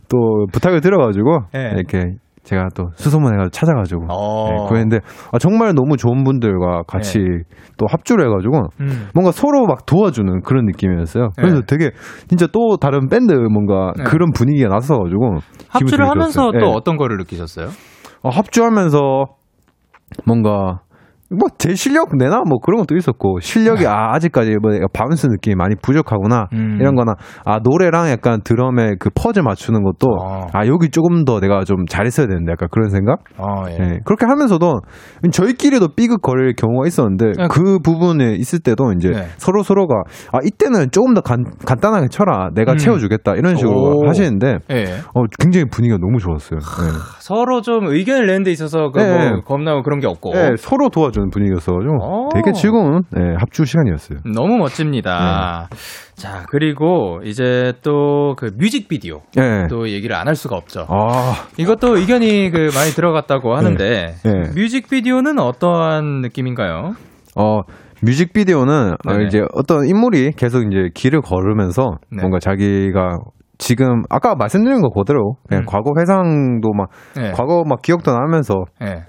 [0.10, 1.72] 또 부탁을 드려가지고, 예.
[1.78, 2.16] 이렇게
[2.48, 4.48] 제가 또 수소문 해가지고 찾아가지고, 어.
[4.50, 5.00] 예, 구했는데,
[5.34, 7.20] 아, 정말 너무 좋은 분들과 같이
[7.78, 9.10] 또 합주를 해가지고, 음.
[9.14, 11.32] 뭔가 서로 막 도와주는 그런 느낌이었어요.
[11.36, 11.62] 그래서 네.
[11.68, 11.92] 되게
[12.30, 14.04] 진짜 또 다른 밴드 뭔가 네.
[14.06, 16.62] 그런 분위기가 났어가지고 합주를 하면서 좋았어요.
[16.62, 16.72] 또 예.
[16.74, 17.68] 어떤 거를 느끼셨어요?
[18.24, 19.26] 어, 합주하면서
[20.26, 20.80] 뭔가
[21.30, 25.76] 뭐 제 실력 내나 뭐 그런 것도 있었고 실력이 아 아직까지 뭐 bounce 느낌이 많이
[25.76, 26.78] 부족하구나 음.
[26.80, 30.48] 이런 거나 아 노래랑 약간 드럼의 그 퍼즐 맞추는 것도 어.
[30.54, 33.74] 아 여기 조금 더 내가 좀 잘했어야 되는데 약간 그런 생각 어, 예.
[33.74, 34.80] 예, 그렇게 하면서도
[35.32, 37.48] 저희끼리도 삐걱거릴 경우가 있었는데 네.
[37.50, 39.28] 그 부분에 있을 때도 이제 네.
[39.38, 42.78] 서로 서로가 아 이때는 조금 더 간, 간단하게 쳐라 내가 음.
[42.78, 44.08] 채워주겠다 이런 식으로 오.
[44.08, 44.84] 하시는데 예.
[45.14, 46.60] 어, 굉장히 분위기가 너무 좋았어요.
[46.60, 47.00] 네.
[47.20, 49.32] 서로 좀 의견을 내는 데 있어서 그 네.
[49.32, 52.30] 뭐 겁나고 그런 게 없고 네, 서로 도와주 는 분위기였어가지고 오.
[52.34, 54.20] 되게 즐거운 네, 합주 시간이었어요.
[54.36, 55.68] 너무 멋집니다.
[55.72, 55.78] 네.
[56.16, 59.68] 자 그리고 이제 또 그 뮤직비디오 네.
[59.70, 60.86] 또 얘기를 안 할 수가 없죠.
[60.90, 64.32] 아, 이것도 의견이 그 많이 들어갔다고 하는데 네.
[64.56, 66.92] 뮤직비디오는 어떠한 느낌인가요?
[67.36, 67.62] 어,
[68.04, 69.14] 뮤직비디오는 어.
[69.26, 72.22] 이제 어떤 인물이 계속 이제 길을 걸으면서 네.
[72.22, 73.18] 뭔가 자기가
[73.58, 75.66] 지금 아까 말씀드린 거 그대로 그냥 음.
[75.68, 77.32] 과거 회상도 막 네.
[77.32, 79.04] 과거 막 기억도 나면서 네.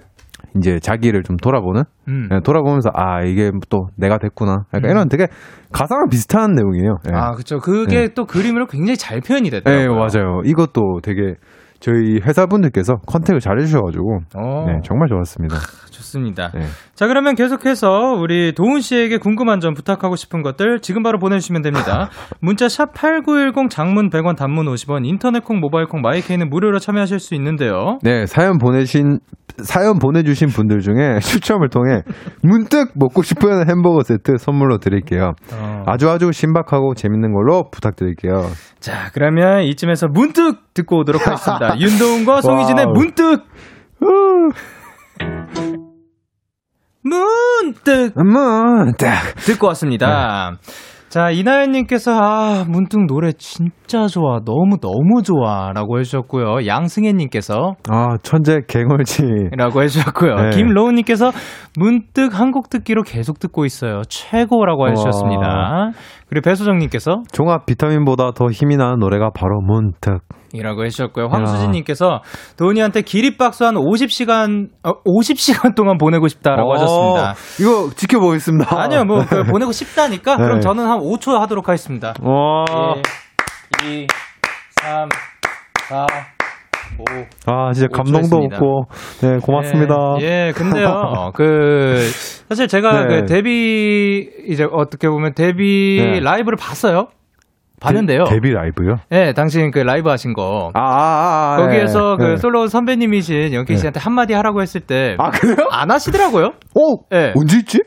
[0.57, 2.29] 이제 자기를 좀 돌아보는 음.
[2.29, 4.91] 그냥 돌아보면서 아 이게 또 내가 됐구나 약간 음.
[4.91, 5.27] 이런 되게
[5.73, 6.97] 가사랑 비슷한 내용이에요.
[7.09, 7.15] 예.
[7.15, 7.59] 아 그렇죠.
[7.59, 8.09] 그게 네.
[8.15, 9.95] 또 그림으로 굉장히 잘 표현이 네, 됐더라고요.
[9.97, 10.43] 맞아요.
[10.45, 11.35] 이것도 되게
[11.81, 15.57] 저희 회사분들께서 컨택을 잘 해주셔가지고 어, 네, 정말 좋았습니다.
[15.91, 16.51] 좋습니다.
[16.55, 16.63] 네.
[16.95, 22.11] 자, 그러면 계속해서 우리 도훈 씨에게 궁금한 점 부탁하고 싶은 것들 지금 바로 보내주시면 됩니다.
[22.41, 27.99] 문자 샵8910 장문 100원 단문 50원 인터넷 콩 모바일 콩 마이케이는 무료로 참여하실 수 있는데요.
[28.03, 29.19] 네, 사연 보내신
[29.63, 32.03] 사연 보내주신 분들 중에 추첨을 통해
[32.43, 35.33] 문득 먹고 싶은 햄버거 세트 선물로 드릴게요.
[35.53, 35.83] 어.
[35.87, 38.43] 아주 아주 신박하고 재밌는 걸로 부탁드릴게요.
[38.79, 41.79] 자, 그러면 이쯤에서 문득 듣고 오도록 하겠습니다.
[41.81, 42.87] 윤도훈과 송희진의.
[42.95, 43.45] 문득!
[47.03, 48.13] 문득!
[48.17, 49.07] 문득
[49.47, 50.53] 듣고 왔습니다.
[51.09, 54.41] 자, 이나연님께서, 아, 문득 노래 진짜 좋아.
[54.45, 55.73] 너무너무 좋아.
[55.75, 56.67] 라고 해주셨고요.
[56.67, 59.23] 양승혜님께서, 아 천재 갱얼지
[59.57, 60.35] 라고 해주셨고요.
[60.35, 60.51] 네.
[60.51, 61.31] 김로우님께서,
[61.79, 64.03] 문득 한 곡 듣기로 계속 듣고 있어요.
[64.11, 65.93] 최고라고 해주셨습니다.
[66.29, 70.21] 그리고 배수정님께서, 종합 비타민보다 더 힘이 나는 노래가 바로 문득.
[70.53, 71.29] 이라고 해주셨고요.
[71.31, 72.23] 황수진님께서
[72.57, 77.35] 도훈이한테 기립박수 한 50시간, 어, 50시간 동안 보내고 싶다라고 어, 하셨습니다.
[77.61, 78.81] 이거 지켜보겠습니다.
[78.81, 80.37] 아니요, 뭐, 그 보내고 싶다니까?
[80.37, 80.43] 네.
[80.43, 82.15] 그럼 저는 한 5초 하도록 하겠습니다.
[82.23, 82.65] 와.
[83.85, 84.07] 1, 2,
[84.81, 85.09] 3,
[85.89, 86.07] 4,
[86.99, 87.53] 5.
[87.53, 88.37] 아, 진짜 감동도.
[88.37, 88.85] 없고,
[89.21, 89.95] 네, 고맙습니다.
[90.21, 92.01] 예, 예, 근데요, 그,
[92.49, 93.21] 사실 제가 네.
[93.21, 96.21] 그 데뷔, 이제 어떻게 보면 데뷔 네.
[96.21, 97.09] 라이브를 봤어요.
[97.81, 98.25] 봤는데요.
[98.25, 98.97] 데, 데뷔 라이브요?
[99.13, 100.71] 예, 당신 그 라이브 하신 거.
[100.75, 102.37] 아, 아, 아, 아 거기에서 네, 그 네.
[102.37, 103.81] 솔로 선배님이신 영케이 네.
[103.81, 105.17] 씨한테 한마디 하라고 했을 때.
[105.19, 105.57] 아, 그래요?
[105.71, 106.53] 안 하시더라고요.
[106.75, 107.05] 오!
[107.13, 107.33] 예.
[107.37, 107.81] 언제 있지?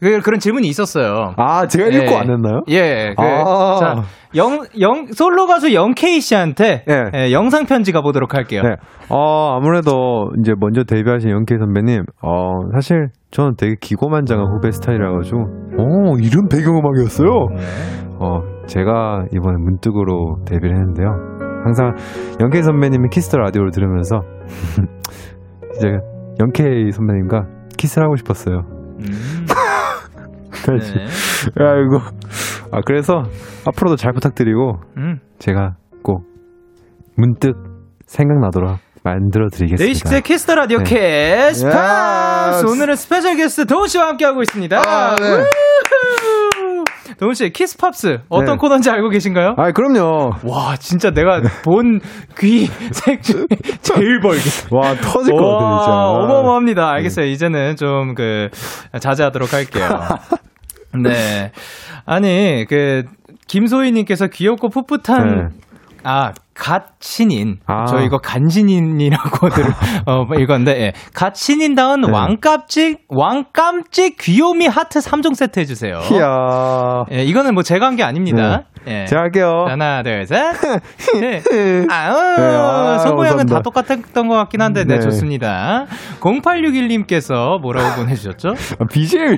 [0.00, 1.34] 그, 그런 질문이 있었어요.
[1.36, 2.60] 아, 제가 읽고 안 했나요?
[2.68, 3.14] 예.
[3.16, 3.76] 그, 아.
[3.80, 4.02] 자,
[4.36, 7.10] 영, 영, 솔로 가수 영케이 씨한테 예.
[7.14, 8.62] 예, 영상 편지 가보도록 할게요.
[8.62, 8.76] 네.
[9.08, 16.16] 어, 아무래도 이제 먼저 데뷔하신 영케이 선배님, 어, 사실 저는 되게 기고만장한 후배 스타일이라가지고, 어,
[16.20, 17.28] 이런 배경음악이었어요?
[18.20, 18.24] 네.
[18.26, 21.08] 어, 제가 이번에 문득으로 데뷔를 했는데요.
[21.64, 21.94] 항상
[22.40, 24.20] 영케이 선배님이 Kiss the Radio를 들으면서,
[25.76, 25.88] 이제
[26.40, 28.62] 영케이 선배님과 키스를 하고 싶었어요.
[29.00, 29.46] 음.
[30.64, 30.94] 그렇지.
[30.94, 31.04] 네.
[31.58, 31.98] 아이고.
[32.72, 33.22] 아, 그래서
[33.66, 35.18] 앞으로도 잘 부탁드리고, 음.
[35.38, 36.24] 제가 꼭
[37.16, 37.54] 문득
[38.06, 39.84] 생각나도록 만들어 드리겠습니다.
[39.84, 40.84] 데이식스의 Kiss the Radio 네.
[40.84, 42.66] Kiss Pops.
[42.66, 44.78] 오늘은 스페셜 게스트 도훈 씨와 함께하고 있습니다.
[44.78, 45.44] 아, 네.
[47.18, 48.56] 도훈 씨 Kiss Pops 어떤 네.
[48.56, 49.54] 코너인지 알고 계신가요?
[49.56, 50.32] 아, 그럼요.
[50.44, 52.00] 와 진짜 내가 본
[52.38, 53.46] 귀색 중에
[53.82, 54.42] 제일 벌게.
[54.70, 55.90] 와, 터질 것 같아, 진짜.
[55.92, 56.90] 와, 어마어마합니다.
[56.90, 57.26] 알겠어요.
[57.26, 58.48] 이제는 좀 그
[59.00, 59.86] 자제하도록 할게요.
[61.02, 61.52] 네.
[62.06, 63.04] 아니 그
[63.46, 65.48] 김소희 님께서 귀엽고 풋풋한 네.
[66.04, 67.58] 아, 갓 신인.
[67.66, 67.84] 아.
[67.86, 69.64] 저 이거 간신인이라고 들,
[70.06, 70.92] 어, 읽었는데, 예.
[71.14, 72.10] 갓 신인다운 네.
[72.10, 76.00] 왕깜찍, 왕깜찍 귀요미 하트 3종 세트 해주세요.
[76.12, 77.04] 이야.
[77.12, 78.64] 예, 이거는 뭐 제가 한 게 아닙니다.
[78.86, 79.06] 예.
[79.06, 79.66] 제가 할게요.
[79.68, 80.38] 하나, 둘, 셋.
[81.20, 81.42] 네.
[81.90, 83.60] 아우, 아, 손모양은 다 감사합니다.
[83.62, 85.00] 똑같았던 것 같긴 한데, 네, 네.
[85.00, 85.86] 좋습니다.
[86.20, 88.48] 0861님께서 뭐라고 보내주셨죠?
[88.50, 89.36] 아, BGM.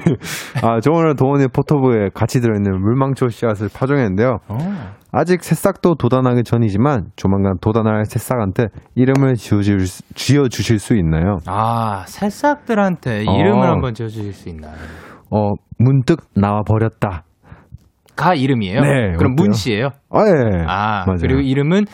[0.62, 4.38] 아, 저 오늘 도원의 포토부에 같이 들어있는 물망초 씨앗을 파종했는데요.
[4.48, 4.99] 어.
[5.12, 11.38] 아직 새싹도 도단하기 전이지만 조만간 도단할 새싹한테 이름을 지어주실, 수- 지어주실 수 있나요?
[11.46, 13.32] 아, 새싹들한테 어.
[13.32, 14.74] 이름을 한번 지어주실 수 있나요?
[15.30, 17.24] 어, 문득 나와버렸다.
[18.16, 18.80] 가 이름이에요?
[18.82, 19.34] 네, 그럼?
[19.34, 19.88] 문 씨예요?
[20.10, 20.64] 아, 예.
[20.66, 21.18] 아, 맞아요.
[21.22, 21.84] 그리고 이름은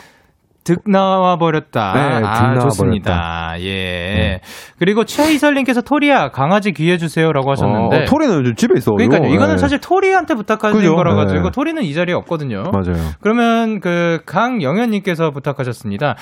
[0.67, 1.93] 득 나와 버렸다.
[1.93, 3.53] 네, 득 아, 나와 좋습니다.
[3.61, 4.41] 예.
[4.77, 8.01] 그리고 최희설님께서 토리야 강아지 귀해 주세요라고 하셨는데.
[8.01, 8.91] 어, 토리는 요즘 집에 있어.
[8.91, 9.33] 그러니까요.
[9.33, 9.57] 이거는 예.
[9.57, 10.93] 사실 토리한테 부탁하신 그죠?
[10.93, 11.51] 거라 가지고 네.
[11.51, 12.63] 토리는 이 자리에 없거든요.
[12.73, 13.01] 맞아요.
[13.21, 16.15] 그러면 그 강영현님께서 부탁하셨습니다.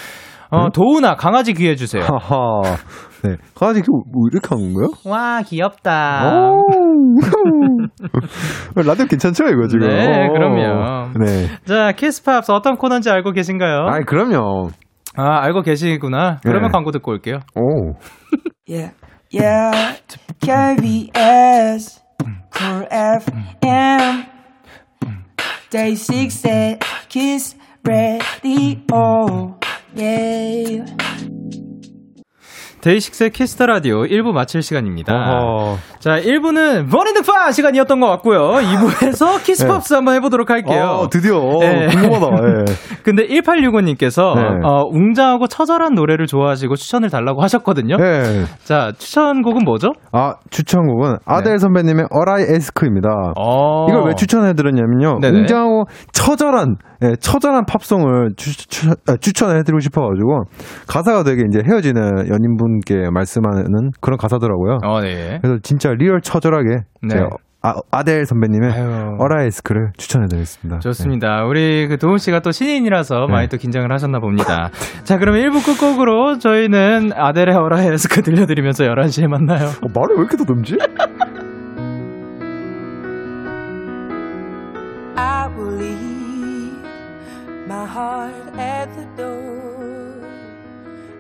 [0.52, 0.72] 어, 응?
[0.72, 2.04] 도훈아 강아지 귀해 주세요.
[3.26, 3.38] 네.
[3.56, 4.88] 강아지 그, 뭐 이렇게 하는 거야?
[5.06, 6.32] 와 귀엽다.
[6.32, 6.64] 오.
[8.76, 9.88] 라디오 괜찮죠, 이거 지금?
[9.88, 10.34] 네, 오.
[10.34, 11.10] 그럼요.
[11.20, 11.48] 네.
[11.66, 13.88] 자 Kiss Pops 어떤 코너인지 알고 계신가요?
[13.88, 14.70] 아이, 그럼요.
[15.18, 16.40] 아 알고 계시구나.
[16.44, 16.72] 그러면 네.
[16.72, 17.40] 광고 듣고 올게요.
[17.56, 17.94] 오.
[18.68, 18.94] Yeah,
[19.32, 19.98] yeah.
[20.42, 22.02] KBS,
[22.54, 24.26] Cool FM,
[25.70, 29.58] Day 6의 Kiss the Radio.
[29.96, 30.86] Yeah.
[32.86, 35.12] DAY6의 Kiss the Radio 1부 마칠 시간입니다.
[35.12, 35.78] 어허.
[35.98, 38.62] 자, 1부는 버닝득파 시간이었던 것 같고요.
[38.62, 41.00] 2부에서 Kiss Pops 한번 해보도록 할게요.
[41.02, 41.40] 어, 드디어.
[41.40, 41.88] 어, 네.
[41.88, 42.28] 궁금하다.
[42.28, 42.66] 예.
[43.02, 44.42] 근데 1865님께서 네.
[44.64, 47.98] 어, 웅장하고 처절한 노래를 좋아하시고 추천을 달라고 하셨거든요.
[48.00, 48.44] 예.
[48.66, 49.94] 자, 추천곡은 뭐죠?
[50.12, 53.10] 아, 추천곡은 아델 선배님의 All I Ask입니다.
[53.10, 53.34] 네.
[53.36, 53.88] 어.
[53.90, 55.22] 이걸 왜 추천해드렸냐면요.
[55.22, 55.40] 네네.
[55.40, 60.44] 웅장하고 처절한, 예, 처절한 팝송을 추, 추, 아, 추천해드리고 싶어가지고,
[60.88, 64.80] 가사가 되게 이제 헤어지는 연인분 께 말씀하는 그런 가사더라고요.
[64.84, 65.40] 어, 네.
[65.42, 66.70] 그래서 진짜 real 처절하게,
[67.04, 67.10] 네.
[67.10, 67.30] 제가
[67.66, 69.18] 아, 아델 선배님의 아유.
[69.18, 70.82] All I Ask를 추천해드리겠습니다.
[70.82, 71.46] 좋습니다.
[71.46, 73.34] 우리 그 도운 씨가 또 신인이라서 네.
[73.34, 74.70] 많이 또 긴장을 하셨나 봅니다.
[75.04, 79.66] 자, 그러면 1부 끝곡으로 저희는 아델의 All I Ask 들려드리면서 11시에 만나요.
[79.66, 80.78] 어, 말을 왜 이렇게 더듬지?
[85.16, 86.78] I will leave
[87.66, 90.22] my heart at the door.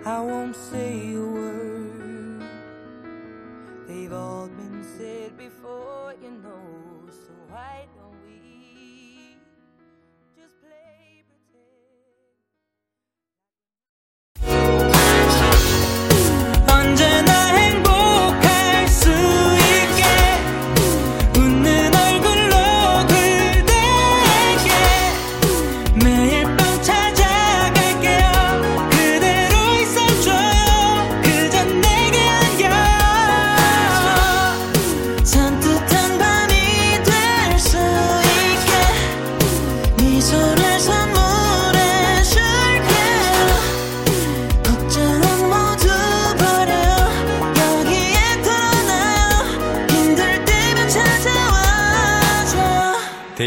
[0.05, 1.34] I won't say a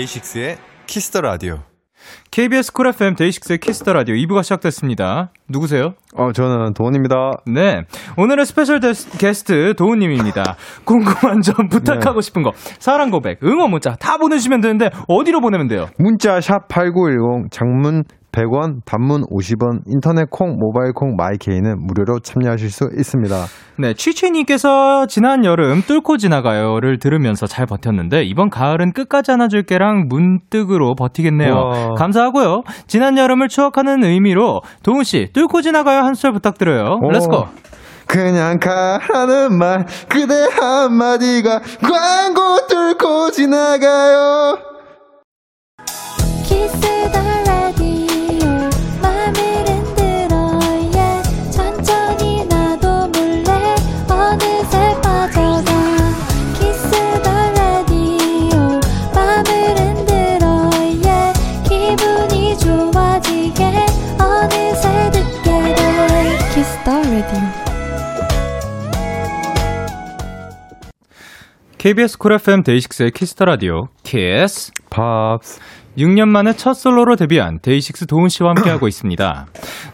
[0.09, 1.59] 데이식스의 키스터 라디오.
[2.31, 5.33] KBS 쿨 FM 데이식스의 키스터 라디오 2부가 시작됐습니다.
[5.49, 5.95] 누구세요?
[6.17, 7.33] 어, 저는 도운입니다.
[7.47, 7.83] 네.
[8.17, 10.57] 오늘의 스페셜 데스, 게스트 도운 님입니다.
[10.85, 15.87] 궁금한 점 부탁하고 싶은 거, 사랑 고백, 응원 문자 다 보내주시면 되는데 어디로 보내면 돼요?
[15.99, 22.89] 문자 샵 8910 장문 100원, 단문 50원, 인터넷 콩, 모바일 콩, 마이케이는 무료로 참여하실 수
[22.97, 23.35] 있습니다.
[23.79, 31.53] 네, 취취님께서 지난 여름 뚫고 지나가요를 들으면서 잘 버텼는데 이번 가을은 끝까지 안아줄게랑 문득으로 버티겠네요.
[31.53, 31.95] 우와.
[31.97, 32.63] 감사하고요.
[32.87, 36.99] 지난 여름을 추억하는 의미로 도운 씨 뚫고 지나가요 한 소절 부탁드려요.
[37.03, 37.11] 오.
[37.11, 37.47] Let's go.
[38.07, 44.57] 그냥 가라는 말 그대 한마디가 광고 뚫고 지나가요
[46.43, 46.81] 키스
[47.13, 47.48] 더
[71.79, 74.73] KBS 쿨 FM 데이식스의 키스터 라디오 키스.
[74.91, 75.61] 팝스
[75.97, 79.47] 6년 만에 첫 솔로로 데뷔한 DAY6 도운 씨와 함께하고 있습니다.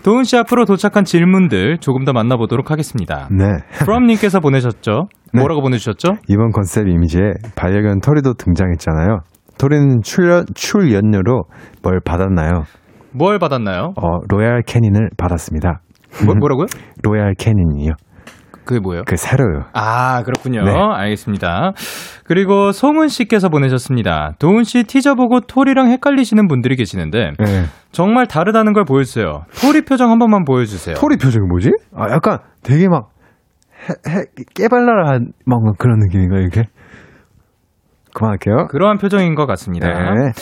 [0.02, 3.28] 도운 씨 앞으로 도착한 질문들 조금 더 만나보도록 하겠습니다.
[3.30, 3.44] 네
[3.84, 5.08] 프롬님께서 보내셨죠?
[5.34, 5.40] 네.
[5.40, 6.14] 뭐라고 보내주셨죠?
[6.28, 9.18] 이번 컨셉 이미지에 반려견 토리도 등장했잖아요
[9.58, 11.42] 토리는 출연, 출연료로
[11.82, 12.64] 뭘 받았나요?
[13.12, 13.92] 뭘 받았나요?
[13.96, 15.80] 어, Royal Canin을 받았습니다
[16.24, 16.66] 뭐, 뭐라고요?
[17.02, 17.92] Royal Canin이요
[18.64, 19.02] 그게 뭐예요?
[19.06, 20.64] 그 새로요 아, 그렇군요.
[20.64, 20.72] 네.
[20.72, 21.72] 알겠습니다.
[22.24, 24.32] 그리고 송은 씨께서 보내셨습니다.
[24.38, 27.64] 도훈 씨 티저 보고 톨이랑 헷갈리시는 분들이 계시는데 네.
[27.92, 29.44] 정말 다르다는 걸 보여주세요.
[29.60, 30.96] 톨이 표정 한 번만 보여주세요.
[30.96, 31.70] 토리 표정이 뭐지?
[31.94, 33.10] 아 약간 되게 막
[33.88, 34.24] 해, 해,
[34.54, 36.68] 깨발랄한 뭔가 그런 느낌인가 이렇게
[38.14, 39.88] 그만할게요 그러한 표정인 것 같습니다.
[39.88, 40.32] 네.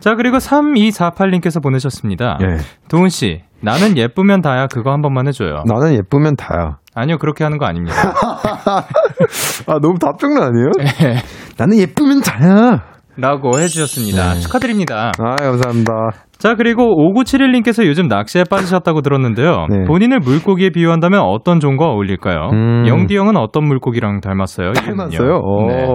[0.00, 2.38] 자, 그리고 3248님께서 보내셨습니다.
[2.40, 2.58] 예.
[2.88, 5.62] 도훈 씨, 나는 예쁘면 다야 그거 한 번만 해줘요.
[5.66, 6.76] 나는 예쁘면 다야.
[6.94, 7.94] 아니요, 그렇게 하는 거 아닙니다.
[9.66, 10.70] 아, 너무 답정너 아니에요?
[10.78, 11.16] 네.
[11.56, 12.82] 나는 예쁘면 다야.
[13.16, 14.34] 라고 해주셨습니다.
[14.34, 14.40] 네.
[14.40, 15.10] 축하드립니다.
[15.18, 15.92] 아, 감사합니다.
[16.38, 19.66] 자, 그리고 5971님께서 요즘 낚시에 빠지셨다고 들었는데요.
[19.68, 19.84] 네.
[19.88, 22.50] 본인을 물고기에 비유한다면 어떤 종과 어울릴까요?
[22.52, 22.86] 음.
[22.86, 24.72] 영디 형은 어떤 물고기랑 닮았어요?
[24.72, 25.40] 닮았어요?
[25.42, 25.66] 오.
[25.66, 25.86] 네.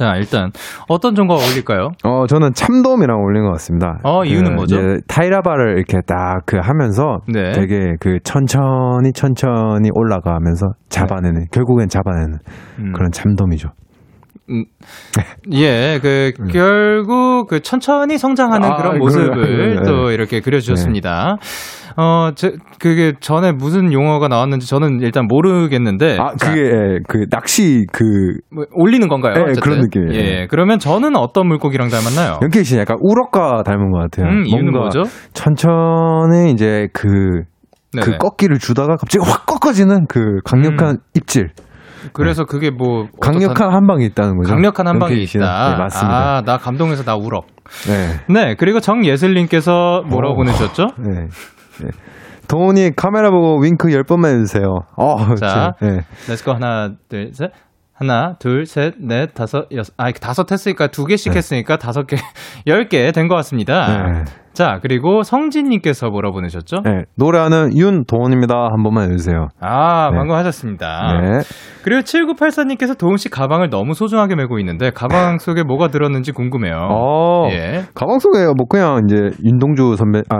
[0.00, 0.50] 자, 일단
[0.88, 1.90] 어떤 종과 어울릴까요?
[2.04, 3.98] 어, 저는 참돔이랑 어울린 것 같습니다.
[4.02, 4.76] 어, 이유는 뭐죠?
[4.76, 7.52] 이제 타이라바를 이렇게 딱 그 하면서 네.
[7.52, 12.38] 되게 그 천천히 천천히 올라가면서 잡아내는, 결국엔 잡아내는
[12.80, 12.92] 음.
[12.92, 13.68] 그런 참돔이죠.
[15.52, 18.72] 예, 그 결국 그 천천히 성장하는 음.
[18.72, 18.98] 아, 그런?
[18.98, 19.82] 모습을 네.
[19.84, 21.36] 또 이렇게 그려주셨습니다.
[21.96, 26.18] 어, 제, 그게 전에 무슨 용어가 나왔는지 저는 일단 모르겠는데.
[26.18, 28.04] 아, 자, 그게, 예, 그, 낚시, 그,
[28.52, 29.34] 뭐 올리는 건가요?
[29.36, 29.62] 예, 어쨌든?
[29.62, 30.14] 그런 느낌이에요.
[30.14, 32.38] 예, 그러면 저는 어떤 물고기랑 닮았나요?
[32.42, 34.26] 연케이 씨 약간 우럭과 닮은 것 같아요.
[34.26, 35.02] 음, 이유는 뭐죠?
[35.32, 37.42] 천천히 이제 그,
[37.92, 38.18] 그 네네.
[38.18, 41.50] 꺾기를 주다가 갑자기 확 꺾어지는 그 강력한 입질.
[42.12, 43.10] 그래서 그게 뭐 네.
[43.20, 44.52] 강력한 한 방이 있다는 거죠.
[44.52, 45.22] 강력한 한 방이.
[45.22, 45.70] 있다.
[45.70, 46.36] 네, 맞습니다.
[46.38, 47.42] 아, 나 감동해서 나 울어.
[47.86, 48.20] 네.
[48.32, 50.36] 네, 그리고 정예슬님께서 뭐라고 오.
[50.38, 50.86] 보내주셨죠?
[50.98, 51.26] 네.
[51.82, 51.90] 네.
[52.48, 54.84] 동훈이 카메라 보고 윙크 10번만 해주세요.
[54.96, 55.74] 어, 자.
[55.80, 56.04] 네.
[56.28, 57.52] Let's go 하나, 둘, 셋.
[58.00, 59.92] 하나, 둘, 셋, 넷, 다섯, 여섯.
[59.98, 61.36] 아, 다섯 했으니까 두 개씩 네.
[61.38, 62.16] 했으니까 다섯 개,
[62.66, 64.04] 열 개 된 것 같습니다.
[64.06, 64.24] 네.
[64.54, 66.78] 자, 그리고 성진님께서 뭐라 보내셨죠?
[66.82, 67.02] 네.
[67.16, 68.54] 노래하는 윤도운입니다.
[68.54, 69.48] 한 번만 해주세요.
[69.60, 70.16] 아, 네.
[70.16, 71.20] 방금 하셨습니다.
[71.20, 71.38] 네.
[71.84, 76.76] 그리고 7984님께서 도운 씨 가방을 너무 소중하게 메고 있는데, 가방 속에 뭐가 들었는지 궁금해요.
[76.90, 77.48] 어.
[77.50, 77.82] 예.
[77.94, 80.36] 가방 속에 뭐 그냥 이제 윤동주 선배, 아,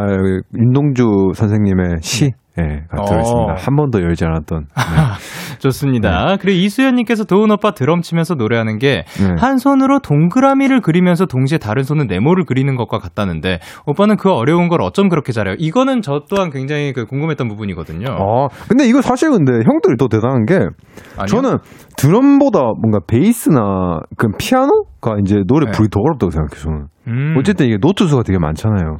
[0.59, 2.31] 윤동주 선생님의 시.
[2.61, 3.05] 예, 가 어.
[3.05, 3.55] 들어있습니다.
[3.57, 4.66] 한 번도 열지 않았던.
[5.61, 6.37] 좋습니다.
[6.40, 9.35] 그리고 이수연님께서 도운 오빠 드럼 치면서 노래하는 게, 네.
[9.38, 14.83] 한 손으로 동그라미를 그리면서 동시에 다른 손은 네모를 그리는 것과 같다는데, 오빠는 그 어려운 걸
[14.83, 15.57] 어쩜 그렇게 잘해요?
[15.59, 18.07] 이거는 저 또한 굉장히 그 궁금했던 부분이거든요.
[18.18, 21.27] 어, 근데 이거 사실 근데 형들이 더 대단한 게 아니요?
[21.27, 21.59] 저는
[21.96, 25.73] 드럼보다 뭔가 베이스나 그 피아노가 이제 노래 네.
[25.73, 26.87] 부르기 더 어렵다고 생각해요, 저는.
[27.09, 27.35] 음.
[27.38, 28.98] 어쨌든 이게 노트 수가 되게 많잖아요.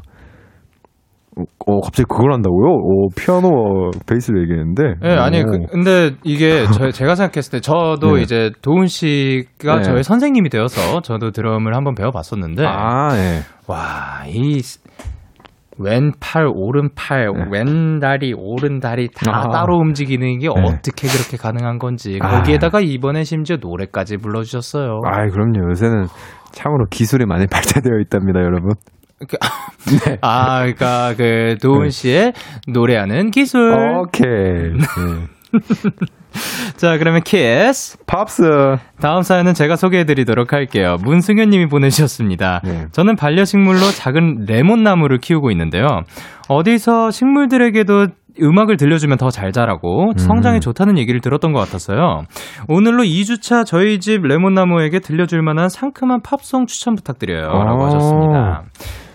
[1.39, 2.69] 어, 어, 갑자기 그걸 한다고요?
[2.69, 4.83] 어, 피아노와 베이스를 얘기했는데.
[5.05, 5.47] 예, 아니, 오.
[5.47, 8.23] 그, 근데 이게 저, 제가 생각했을 때 저도 네.
[8.23, 9.83] 이제 도훈 씨가 네.
[9.83, 13.41] 저의 선생님이 되어서 저도 드럼을 한번 배워봤었는데, 아, 예.
[13.67, 14.61] 와, 이
[15.79, 17.45] 왼팔, 오른팔, 네.
[17.51, 19.49] 왼다리, 오른다리 다 아.
[19.49, 20.55] 따로 움직이는 게 네.
[20.55, 22.39] 어떻게 그렇게 가능한 건지 아.
[22.39, 25.01] 거기에다가 이번에 심지어 노래까지 불러주셨어요.
[25.07, 25.71] 아, 그럼요.
[25.71, 26.07] 요새는
[26.53, 28.73] 참으로 기술이 많이 발달되어 있답니다, 여러분.
[30.05, 30.19] 네.
[30.23, 32.33] 아, 그러니까 그 도운 씨의
[32.69, 33.73] 노래하는 기술.
[33.99, 34.29] 오케이.
[34.29, 34.73] 예.
[36.77, 37.99] 자, 그러면 Kiss.
[38.07, 38.43] Pops.
[39.01, 40.97] 다음 사연은 제가 소개해드리도록 할게요.
[41.03, 42.61] 문승현 님이 보내주셨습니다.
[42.65, 42.87] 네.
[42.93, 45.87] 저는 반려식물로 작은 레몬나무를 키우고 있는데요.
[46.49, 48.07] 어디서 식물들에게도
[48.41, 52.23] 음악을 들려주면 더 잘 자라고 성장에 좋다는 얘기를 들었던 것 같았어요.
[52.69, 57.49] 오늘로 2주차 저희 집 레몬나무에게 들려줄 만한 상큼한 팝송 추천 부탁드려요.
[57.49, 57.87] 라고 아.
[57.87, 58.63] 하셨습니다.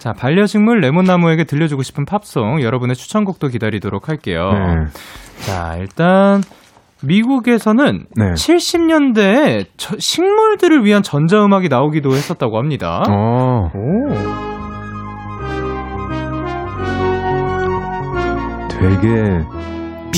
[0.05, 4.51] 자, 반려식물 레몬나무에게 들려주고 싶은 팝송 여러분의 추천곡도 기다리도록 할게요.
[4.53, 4.85] 네.
[5.47, 6.43] 자, 일단
[7.01, 8.33] 미국에서는 네.
[8.33, 9.65] 70년대에
[9.97, 13.01] 식물들을 위한 전자음악이 나오기도 했었다고 합니다.
[13.09, 13.71] 어.
[13.73, 14.09] 오.
[18.79, 19.64] 되게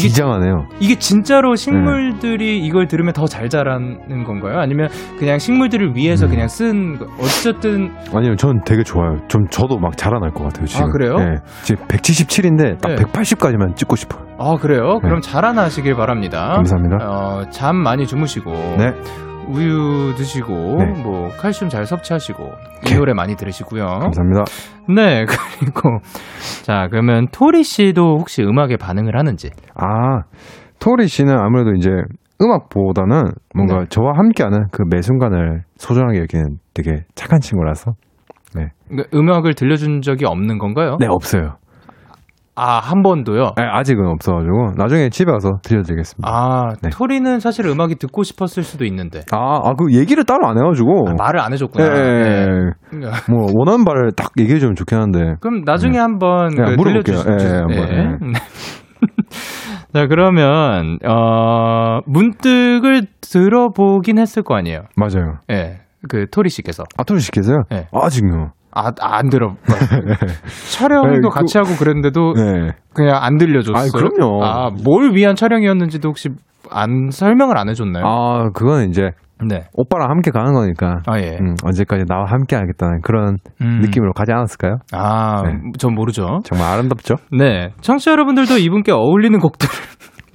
[0.03, 0.67] 비장하네요.
[0.79, 4.59] 이게 진짜로 식물들이 이걸 들으면 더 잘 자라는 건가요?
[4.59, 4.89] 아니면
[5.19, 6.31] 그냥 식물들을 위해서 음.
[6.31, 9.17] 그냥 쓴 거- 어쨌든 아니요, 전 되게 좋아요.
[9.27, 10.85] 좀 저도 막 자라날 것 같아요, 지금.
[10.85, 11.17] 아, 그래요?
[11.17, 11.35] 네.
[11.63, 12.95] 지금 177인데 딱 네.
[13.03, 14.25] 180까지만 찍고 싶어요.
[14.39, 14.93] 아 그래요?
[15.01, 15.07] 네.
[15.07, 16.53] 그럼 자라나시길 바랍니다.
[16.55, 16.97] 감사합니다.
[17.01, 18.91] 어, 잠 많이 주무시고 네.
[19.49, 21.01] 우유 드시고 네.
[21.03, 22.47] 뭐 칼슘 잘 섭취하시고 이
[22.85, 22.97] 오케이.
[22.97, 23.85] 노래 많이 들으시고요.
[23.85, 24.43] 감사합니다.
[24.93, 25.25] 네
[25.59, 25.99] 그리고
[26.63, 30.23] 자 그러면 토리 씨도 혹시 음악에 반응을 하는지 아,
[30.79, 31.89] 토리 씨는 아무래도 이제
[32.41, 33.23] 음악보다는
[33.55, 33.85] 뭔가 네.
[33.89, 37.93] 저와 함께하는 그 매 순간을 소중하게 여기는 되게 착한 친구라서.
[38.55, 38.69] 네.
[38.87, 40.97] 그러니까 음악을 들려준 적이 없는 건가요?
[40.99, 41.55] 네, 없어요.
[42.59, 43.51] 아 한 번도요.
[43.55, 46.27] 네, 아직은 없어가지고 나중에 집에 와서 들려드리겠습니다.
[46.27, 46.89] 아 네.
[46.89, 51.09] 토리는 사실 음악이 듣고 싶었을 수도 있는데 아, 아, 그 얘기를 따로 안 해가지고.
[51.09, 51.85] 아, 말을 안 예, 해줬구나.
[51.85, 52.47] 예, 네.
[52.93, 53.31] 예.
[53.31, 55.35] 뭐 원하는 바를 딱 얘기해주면 좋긴 한데.
[55.39, 57.17] 그럼 나중에 한번 네, 그 물어볼게요.
[57.17, 58.17] 예, 예, 한번, 예.
[59.93, 64.81] 자 그러면 어 문득을 들어보긴 했을 거 아니에요.
[64.95, 65.39] 맞아요.
[65.51, 65.81] 예.
[66.09, 67.63] 그 토리 씨께서 아, 토리 시켜서요?
[67.69, 67.87] 네.
[67.91, 68.51] 아직요.
[68.85, 69.55] 아 안 들어
[70.71, 72.71] 촬영도 네, 그- 같이 하고 그랬는데도 네.
[72.93, 73.77] 그냥 안 들려줬어요.
[73.83, 74.43] 아이, 그럼요.
[74.43, 76.29] 아 뭘 위한 촬영이었는지도 혹시
[76.71, 78.05] 안 설명을 안 해줬나요?
[78.05, 79.11] 아, 그거는 이제
[79.47, 79.65] 네.
[79.73, 81.01] 오빠랑 함께 가는 거니까.
[81.05, 81.37] 아 예.
[81.39, 83.79] 음, 언제까지 나와 함께 하겠다는 그런 음.
[83.81, 84.77] 느낌으로 가지 않았을까요?
[84.91, 85.53] 아, 네.
[85.77, 86.39] 전 모르죠.
[86.43, 87.15] 정말 아름답죠?
[87.37, 87.69] 네.
[87.81, 89.71] 청취자 여러분들도 이분께 어울리는 곡들을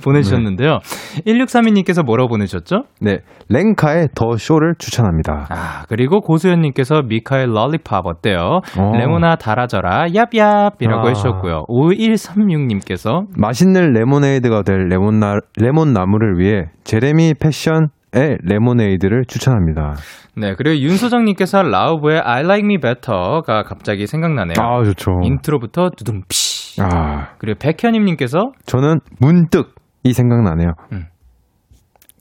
[0.02, 0.78] 보내주셨는데요.
[1.26, 2.84] 1632님께서 뭐라고 보내셨죠?
[3.00, 3.18] 네.
[3.48, 5.46] 랭카의 더 쇼를 추천합니다.
[5.50, 8.60] 아, 그리고 고수연님께서 미카엘 럴리팝 어때요?
[8.78, 8.96] 어.
[8.96, 11.08] 레모나 달아져라, 얍얍이라고 아.
[11.08, 11.64] 해주셨고요.
[11.68, 19.94] 5136님께서 맛있는 레모네이드가 될 레몬나, 레몬 나무를 위해 Jeremy Passion의 Lemonade를 추천합니다.
[20.36, 24.56] 네, 그리고 윤소정님께서 Lauv의 I Like Me Better가 갑자기 생각나네요.
[24.60, 25.20] 아, 좋죠.
[25.22, 26.82] 인트로부터 두둥피.
[26.82, 29.74] 아, 그리고 백현임님께서 저는 문득
[30.04, 30.72] 이 생각나네요.
[30.92, 31.06] 음.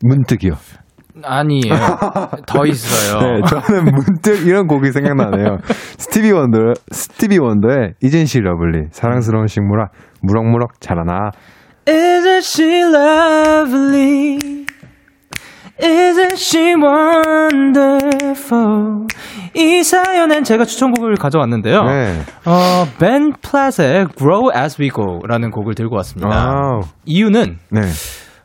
[0.03, 0.55] 문득이요.
[1.23, 1.73] 아니에요.
[2.47, 3.19] 더 있어요.
[3.19, 5.57] 네, 저는 문득 이런 곡이 생각나네요.
[5.97, 9.89] 스티비 원더, 스티비 원더의 Isn't She Lovely, 사랑스러운 식물아,
[10.21, 11.31] 무럭무럭 자라나.
[11.85, 14.60] Isn't she lovely?
[15.81, 16.75] Isn't she
[17.81, 19.07] wonderful?
[19.55, 21.83] 이 사연엔 제가 추천곡을 가져왔는데요.
[21.83, 22.21] 네.
[22.45, 26.29] 어, Ben Platt의 Grow As We Go라는 곡을 들고 왔습니다.
[26.31, 27.81] 아, 이유는 네.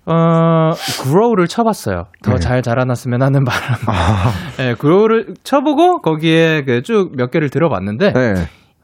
[0.06, 0.72] 어,
[1.02, 2.04] Grow를 쳐봤어요.
[2.24, 2.38] 더 네.
[2.38, 3.76] 잘 자라났으면 하는 바람.
[3.86, 8.34] 아, 네, Grow를 쳐보고 거기에 그 쭉 몇 개를 들어봤는데 네.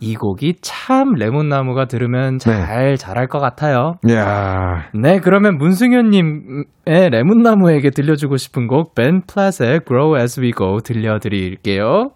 [0.03, 3.95] 이 곡이 참 레몬나무가 들으면 잘 자랄 것 같아요.
[4.09, 4.89] 이야.
[4.95, 6.65] 네, 그러면 문승현님의
[7.13, 12.11] 레몬나무에게 들려주고 싶은 곡, 벤 플랫의 Grow As We Go 들려드릴게요.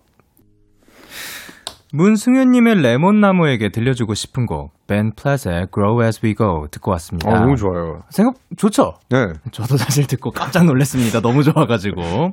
[1.92, 7.30] 문승현님의 레몬나무에게 들려주고 싶은 곡, 벤 플랫의 Grow As We Go 듣고 왔습니다.
[7.30, 8.02] 아, 너무 좋아요.
[8.10, 8.94] 생각, 좋죠?
[9.08, 9.28] 네.
[9.52, 11.20] 저도 사실 듣고 깜짝 놀랐습니다.
[11.20, 12.32] 너무 좋아가지고.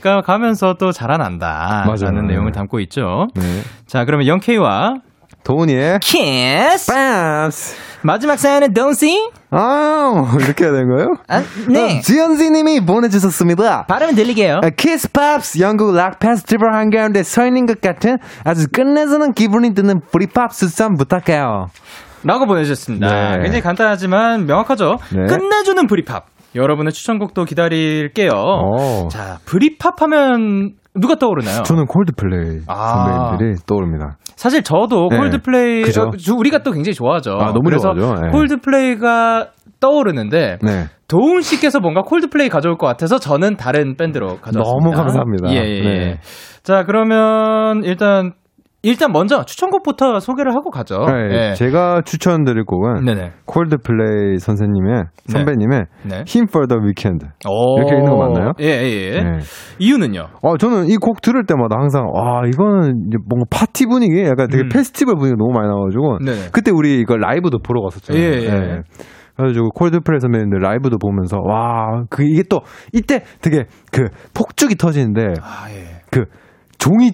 [0.00, 1.84] 그러니까 가면서 또 자라난다.
[1.86, 1.96] 맞아요.
[2.02, 3.28] 라는 내용을 담고 있죠.
[3.34, 3.62] 네.
[3.86, 4.96] 자, 그러면 영케이와
[5.44, 6.92] 도운이의 Kiss!
[6.92, 7.76] Pops.
[8.02, 9.28] 마지막 사연은 도운 씨?
[9.50, 11.14] 아, 이렇게 해야 되는 거예요?
[11.28, 12.00] 아, 네.
[12.00, 13.84] 지연지님이 보내주셨습니다.
[13.86, 14.60] 발음은 들리게요.
[14.76, 20.52] Kiss Pops 영국 락 페스티벌 한가운데 서 있는 것 같은 아주 끝내주는 기분이 드는 브리팝
[20.52, 21.66] 수쌈 부탁해요.
[22.24, 23.06] 라고 보내주셨습니다.
[23.08, 23.42] 네.
[23.42, 24.96] 굉장히 간단하지만 명확하죠?
[25.14, 25.26] 네.
[25.26, 26.26] 끝내주는 브리팝.
[26.54, 28.30] 여러분의 추천곡도 기다릴게요.
[28.32, 29.08] 오.
[29.08, 31.62] 자, 브리팝 하면 누가 떠오르나요?
[31.62, 33.34] 저는 콜드플레이 아.
[33.36, 34.16] 선배님들이 떠오릅니다.
[34.36, 35.18] 사실 저도 네.
[35.18, 36.02] 콜드플레이 그죠?
[36.02, 37.32] 어, 주- 우리가 또 굉장히 좋아하죠.
[37.32, 38.22] 아, 너무 그래서 좋아하죠.
[38.22, 38.30] 네.
[38.32, 40.84] 콜드플레이가 떠오르는데 네.
[41.08, 44.62] 도훈 씨께서 뭔가 콜드플레이 가져올 것 같아서 저는 다른 밴드로 가져왔습니다.
[44.64, 45.50] 너무 감사합니다.
[45.52, 45.82] 예, 예, 예.
[45.82, 46.18] 네.
[46.62, 48.32] 자, 그러면 일단
[48.82, 51.04] 일단 먼저 추천곡부터 소개를 하고 가죠.
[51.04, 51.54] 네, 예.
[51.54, 53.32] 제가 추천드릴 곡은 네네.
[53.44, 56.14] 콜드플레이 선생님의 선배님의 네.
[56.26, 57.26] Him for the Weekend.
[57.46, 57.76] 오.
[57.78, 58.52] 이렇게 있는 거 맞나요?
[58.60, 59.22] 예, 예, 예.
[59.22, 59.38] 네.
[59.78, 60.28] 이유는요?
[60.42, 64.22] 어, 저는 이 곡 들을 때마다 항상, 와, 이거는 이제 뭔가 파티 분위기?
[64.24, 64.68] 약간 되게 음.
[64.70, 66.18] 페스티벌 분위기 너무 많이 나와가지고.
[66.24, 66.48] 네네.
[66.52, 68.22] 그때 우리 이거 라이브도 보러 갔었잖아요.
[68.22, 68.82] 예, 예.
[69.36, 72.60] 그래가지고 콜드플레이 선배님들 라이브도 보면서 와, 그 이게 또
[72.92, 76.00] 이때 되게 그 폭죽이 터지는데 아, 예.
[76.10, 76.24] 그
[76.78, 77.12] 종이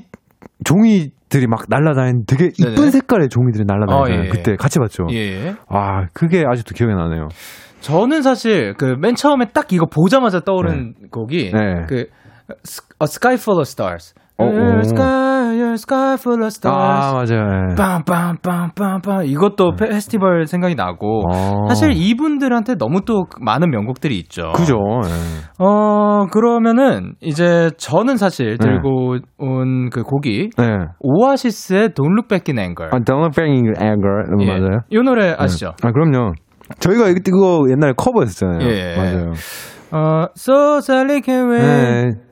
[0.64, 2.90] 종이 들이 막 날아다니는 되게 이쁜.
[2.90, 4.20] 색깔의 종이들이 날아다니잖아요.
[4.20, 4.28] 어, 예.
[4.28, 5.06] 그때 같이 봤죠.
[5.12, 5.54] 예.
[5.68, 7.28] 아, 그게 아직도 기억이 나네요.
[7.80, 11.84] 저는 사실 그 맨 처음에 딱 이거 보자마자 떠오른 곡이 네.
[11.88, 11.96] 그
[12.48, 14.14] A Sky Full of Stars.
[14.38, 14.50] 어, 어.
[15.56, 17.32] Your sky full of 아, stars.
[17.32, 17.70] 맞아요.
[17.70, 17.74] 예.
[17.74, 21.66] 빰빰빰빰빰 이것도 페스티벌 생각이 나고 어.
[21.68, 24.52] 사실 이분들한테 너무 또 많은 명곡들이 있죠.
[24.54, 24.74] 그죠.
[25.04, 25.10] 예.
[25.58, 28.66] 어 그러면은 이제 저는 사실 네.
[28.66, 30.64] 들고 온 그 곡이 네.
[31.00, 32.90] 오아시스의 Don't Look Back in Anger.
[32.92, 34.24] 아, Don't Look Back in Anger.
[34.40, 34.46] 예.
[34.46, 34.80] 맞아요.
[34.90, 35.72] 이 노래 아시죠?
[35.82, 36.32] 아, 그럼요.
[36.80, 38.68] 저희가 이거 옛날에 커버했었잖아요.
[38.68, 38.96] 예.
[38.96, 39.32] 맞아요.
[39.92, 42.25] 어 So Sally Can Wait.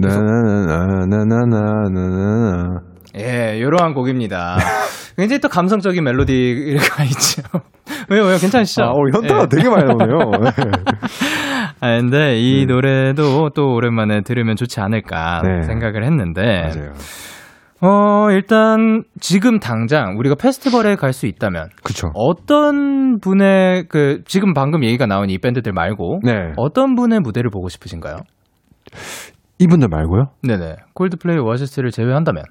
[0.00, 0.08] 네.
[0.08, 2.80] 나나나나나나나나나.
[3.16, 4.56] 예, 이러한 곡입니다.
[5.16, 7.42] 굉장히 또 감성적인 멜로디가 있죠.
[8.10, 8.36] 왜요, 왜요?
[8.38, 8.82] 괜찮으시죠?
[8.82, 9.46] 아, 어, 현타가 예.
[9.48, 10.18] 되게 많이 나오네요.
[10.40, 10.50] 네.
[11.80, 15.62] 아, 근데 이 노래도 또 오랜만에 들으면 좋지 않을까 네.
[15.62, 16.42] 생각을 했는데.
[16.42, 16.92] 맞아요.
[17.80, 22.08] 어, 일단 지금 당장 우리가 페스티벌에 갈 수 있다면 그쵸.
[22.14, 26.32] 어떤 분의 그 지금 방금 얘기가 나온 이 밴드들 말고 네.
[26.56, 28.16] 어떤 분의 무대를 보고 싶으신가요?
[29.58, 30.26] 이분들 말고요?
[30.42, 30.76] 네네.
[30.94, 32.44] 콜드플레이 오아시스를 제외한다면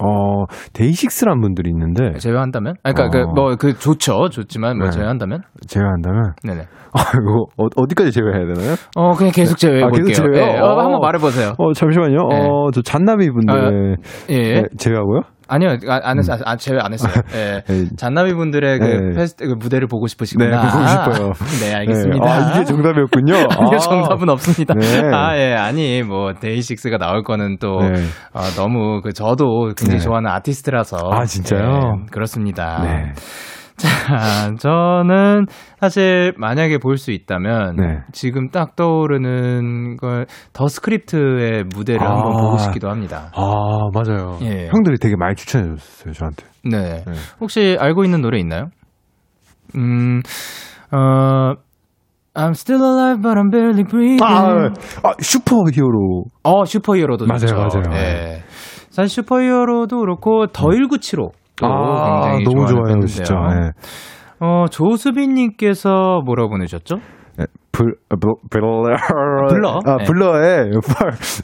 [0.00, 2.76] 어, 데이식스란 분들이 있는데, 제외한다면?
[2.82, 3.34] 아, 그러니까 어.
[3.34, 4.90] 그뭐그 좋죠, 좋지만 뭐 네.
[4.90, 5.42] 제외한다면?
[5.66, 6.62] 제가 한다면, 네네.
[6.94, 8.74] 아, 이거, 어, 어디까지 제외해야 되나요?
[8.96, 10.14] 어 그냥 계속 제외해 아, 계속 볼게요.
[10.14, 10.54] 제외요?
[10.54, 10.80] 예, 어, 어.
[10.80, 11.52] 한번 말해보세요.
[11.58, 12.16] 어, 잠시만요.
[12.28, 12.48] 네.
[12.48, 13.96] 어, 저 잔나비 분들,
[14.30, 14.34] 예.
[14.62, 15.20] 네, 제외하고요?
[15.52, 16.38] 아니요, 아, 안 했어요.
[16.46, 17.12] 아, 제외 안 했어요.
[17.36, 17.62] 예.
[17.66, 17.84] 네.
[17.98, 19.16] 잔나비 분들의 그 네.
[19.16, 20.48] 페스트 그 무대를 보고 싶으시구나.
[20.48, 21.32] 네, 보고 싶어요.
[21.60, 22.24] 네, 알겠습니다.
[22.24, 22.30] 네.
[22.30, 23.34] 아, 이게 정답이었군요.
[23.52, 23.78] 아니요, 아.
[23.78, 24.74] 정답은 없습니다.
[24.74, 25.02] 네.
[25.12, 27.92] 아, 예, 아니, 뭐, 데이식스가 나올 거는 또, 네.
[28.32, 30.04] 어, 너무, 그, 저도 굉장히 네.
[30.04, 30.96] 좋아하는 아티스트라서.
[31.12, 31.60] 아, 진짜요?
[31.60, 32.80] 예, 그렇습니다.
[32.82, 33.12] 네.
[33.82, 35.46] 자, 저는
[35.80, 37.98] 사실 만약에 볼 수 있다면, 네.
[38.12, 42.10] 지금 딱 떠오르는 걸, The Script의 무대를 아.
[42.10, 43.30] 한번 보고 싶기도 합니다.
[43.34, 43.42] 아,
[43.92, 44.38] 맞아요.
[44.42, 44.68] 예.
[44.68, 46.44] 형들이 되게 많이 추천해 줬어요, 저한테.
[46.64, 47.02] 네.
[47.04, 47.12] 네.
[47.40, 48.66] 혹시 알고 있는 노래 있나요?
[49.76, 50.20] 음,
[50.92, 51.54] 어,
[52.34, 54.22] I'm still alive, but I'm barely breathing.
[54.22, 54.68] 아,
[55.08, 56.24] 아, 슈퍼 히어로.
[56.44, 57.80] 어, Superhero도 맞아요, 좋죠.
[57.80, 57.90] 맞아요.
[57.90, 58.42] 네.
[58.90, 63.06] 사실 Superhero도 그렇고 The 1975도 아, 굉장히 너무 좋아요.
[63.06, 63.34] 진짜.
[63.34, 63.70] 네.
[64.40, 66.96] 어, 조수빈님께서 뭐라고 보내셨죠?
[67.72, 68.82] 네, 불, 어, 불, 불러.
[69.48, 69.80] 불러?
[69.84, 70.04] 아, 네.
[70.04, 70.70] 블러의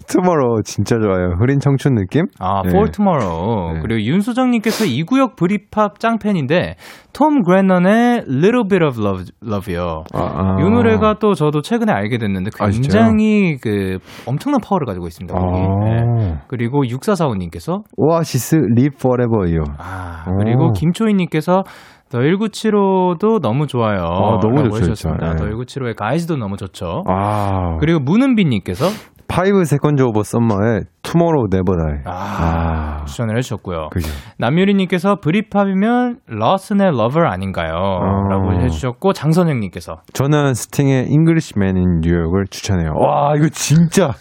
[0.09, 1.35] For Tomorrow 진짜 좋아요.
[1.41, 2.27] 흐린 청춘 느낌?
[2.39, 2.69] 아, 네.
[2.69, 3.75] For Tomorrow.
[3.75, 3.81] 네.
[3.81, 6.77] 그리고 윤수정님께서 이구역 브리팝 짱팬인데,
[7.13, 10.05] 톰 그레넌의 Little Bit of Love, Love요.
[10.15, 10.57] 아, 아.
[10.61, 15.37] 이 노래가 또 저도 최근에 알게 됐는데 아, 굉장히 그 엄청난 파워를 가지고 있습니다.
[15.37, 15.61] 거기.
[15.61, 16.35] 네.
[16.35, 16.43] 아.
[16.47, 19.65] 그리고 6445님께서 오아시스 Live Forever요.
[19.79, 20.37] 아 오.
[20.39, 21.65] 그리고 김초희님께서
[22.11, 24.01] The 1975도 너무 좋아요.
[24.03, 25.37] 아, 너무 좋죠, 해주셨습니다.
[25.37, 25.45] 진짜.
[25.45, 27.05] The 1975의 Guys도 너무 좋죠.
[27.07, 27.77] 아.
[27.81, 28.87] 그리고 문은빈님께서
[29.29, 32.01] Five Seconds of Summer의 Tomorrow Never Die.
[32.07, 33.89] 아, 추천을 해주셨고요.
[33.91, 34.11] 그죠.
[34.39, 37.75] 남유리님께서 Britpop이면 로슨의 Lover 아닌가요?
[37.75, 38.29] 어.
[38.31, 42.93] 라고 해주셨고 장선영님께서 저는 스팅의 Englishman in New York을 추천해요.
[42.97, 44.13] 와, 이거 진짜.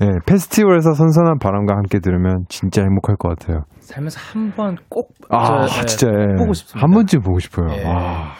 [0.00, 3.64] 네, 페스티벌에서 선선한 바람과 함께 들으면 진짜 행복할 것 같아요.
[3.90, 6.06] 살면서 한 번꼭 아, 저, 예, 진짜.
[6.08, 6.34] 꼭 예.
[6.38, 6.84] 보고 싶습니다.
[6.86, 7.66] 한 번쯤 보고 싶어요.
[7.76, 7.84] 예.
[7.84, 8.32] 와.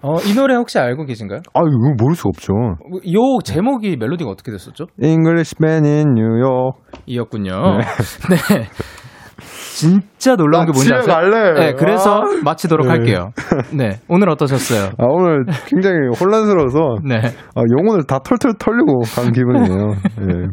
[0.00, 1.40] 어, 이 노래 혹시 알고 계신가요?
[1.54, 2.52] 아, 이거 모를 수가 없죠.
[2.54, 4.86] 요 제목이 멜로디가 어떻게 됐었죠?
[5.02, 6.78] Englishman in New York.
[7.06, 7.78] 이었군요.
[7.80, 7.84] 네.
[9.78, 11.30] 진짜 놀라운 게 뭔지 나 집에 아세요?
[11.30, 11.52] 갈래.
[11.52, 12.24] 네, 그래서 아.
[12.42, 12.92] 마치도록 네.
[12.92, 13.30] 할게요.
[13.72, 14.90] 네, 오늘 어떠셨어요?
[14.98, 17.20] 아, 오늘 굉장히 혼란스러워서 네.
[17.54, 19.90] 아, 영혼을 다 털털 털리고 간 기분이에요.
[20.22, 20.46] 예.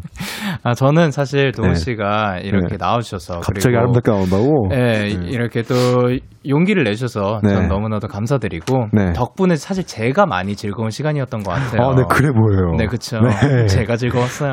[0.62, 1.74] 아, 저는 사실 도우 네.
[1.74, 2.76] 씨가 이렇게 네.
[2.78, 4.68] 나와주셔서 갑자기 아름답게 나온다고?
[4.70, 6.16] 네, 이렇게 또
[6.48, 7.50] 용기를 내셔서 네.
[7.50, 9.12] 전 너무나도 감사드리고 네.
[9.12, 11.88] 덕분에 사실 제가 많이 즐거운 시간이었던 것 같아요.
[11.88, 12.76] 아, 네, 그래 보여요.
[12.78, 13.18] 네, 그쵸.
[13.20, 13.66] 네.
[13.66, 14.52] 제가 즐거웠어요.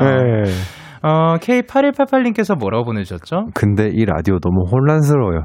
[1.04, 1.08] 네.
[1.08, 3.48] 어, K8188님께서 뭐라고 보내주셨죠?
[3.54, 5.40] 근데 이 라디오 너무 혼란스러워요.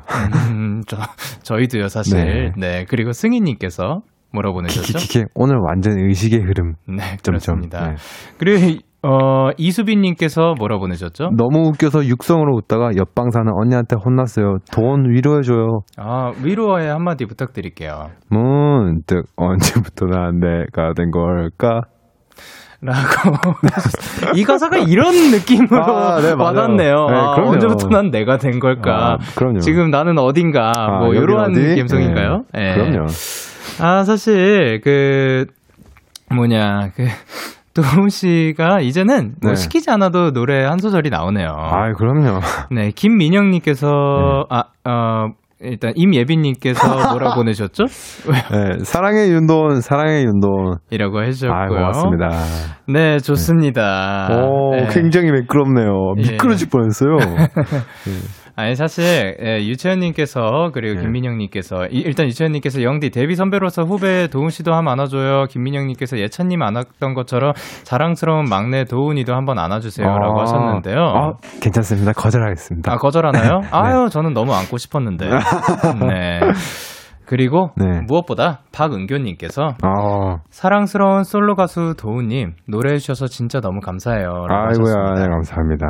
[0.52, 0.98] 음, 저,
[1.44, 2.54] 저희도요, 사실.
[2.58, 2.86] 네.
[2.88, 4.02] 그리고 승희님께서
[4.32, 4.98] 뭐라고 보내셨죠?
[4.98, 6.76] 키키키키 오늘 완전 의식의 흐름.
[6.88, 7.18] 네.
[7.24, 7.90] 그렇습니다.
[7.90, 7.96] 네.
[8.38, 11.32] 그리고, 어, 이수빈님께서 뭐라고 보내셨죠?
[11.36, 14.58] 너무 웃겨서 육성으로 웃다가 옆방 사는 언니한테 혼났어요.
[14.72, 15.82] 돈 위로해줘요.
[15.98, 18.10] 아, 위로의 한마디 부탁드릴게요.
[18.30, 21.82] 문득 언제부터 난 내가 된 걸까?
[22.82, 23.54] 라고.
[24.36, 26.32] 이 가사가 이런 느낌으로 아, 네.
[26.32, 27.08] 와닿네요.
[27.10, 27.36] 네, 아.
[27.38, 29.18] 언제부터 난 내가 된 걸까?
[29.20, 29.60] 아.
[29.60, 31.76] 지금 나는 어딘가, 아, 뭐, 이러한 어디?
[31.76, 32.44] 감성인가요?
[32.54, 32.74] 네, 예.
[32.76, 33.08] 그럼요.
[33.82, 35.46] 아, 사실, 그,
[36.34, 37.06] 뭐냐, 그,
[37.76, 39.56] 도훈 씨가 이제는 뭐 네.
[39.56, 41.50] 시키지 않아도 노래 한 소절이 나오네요.
[41.50, 42.40] 아, 그럼요.
[42.72, 45.28] 네, 김민영님께서, 아, 어,
[45.62, 46.80] 일단 임예빈님께서
[47.12, 47.86] 뭐라 보내셨죠?
[47.86, 50.78] 네, 사랑의 윤돈, 사랑의 윤돈.
[50.90, 51.60] 이라고 해주셨고요.
[51.60, 52.30] 아, 고맙습니다.
[52.88, 54.30] 네, 좋습니다.
[54.32, 54.88] 오, 네.
[54.92, 56.14] 굉장히 매끄럽네요.
[56.18, 56.32] 예.
[56.32, 57.18] 미끄러질 뻔했어요.
[58.60, 61.02] 아니 사실 예, 유채연님께서 그리고 네.
[61.02, 65.46] 김민영님께서 이- 일단 유채연님께서 영디 데뷔 선배로서 후배 도훈 씨도 한번 안아줘요.
[65.46, 67.54] 김민영님께서 예찬님 안았던 것처럼
[67.84, 71.00] 자랑스러운 막내 도훈이도 한번 안아주세요라고 아, 하셨는데요.
[71.00, 71.32] 아,
[71.62, 72.12] 괜찮습니다.
[72.12, 72.92] 거절하겠습니다.
[72.92, 73.62] 아 거절하나요?
[73.72, 75.30] 아유 저는 너무 안고 싶었는데.
[76.10, 76.40] 네.
[77.30, 78.02] 그리고 네.
[78.08, 84.48] 무엇보다 박은교님께서 아, 사랑스러운 솔로 가수 도훈님 노래해 주셔서 진짜 너무 감사해요.
[84.50, 85.14] 아이고야, 하셨습니다.
[85.14, 85.86] 네, 감사합니다.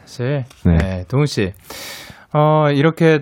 [0.00, 0.76] 사실 네.
[0.76, 1.04] 네.
[1.08, 1.54] 도훈 씨,
[2.34, 3.20] 어 이렇게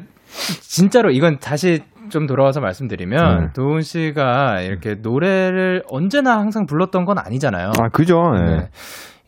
[0.61, 3.47] 진짜로 이건 다시 좀 돌아와서 말씀드리면 네.
[3.55, 7.69] 도훈 씨가 이렇게 노래를 언제나 항상 불렀던 건 아니잖아요.
[7.81, 8.21] 아, 그죠?
[8.35, 8.57] 네.
[8.57, 8.69] 네.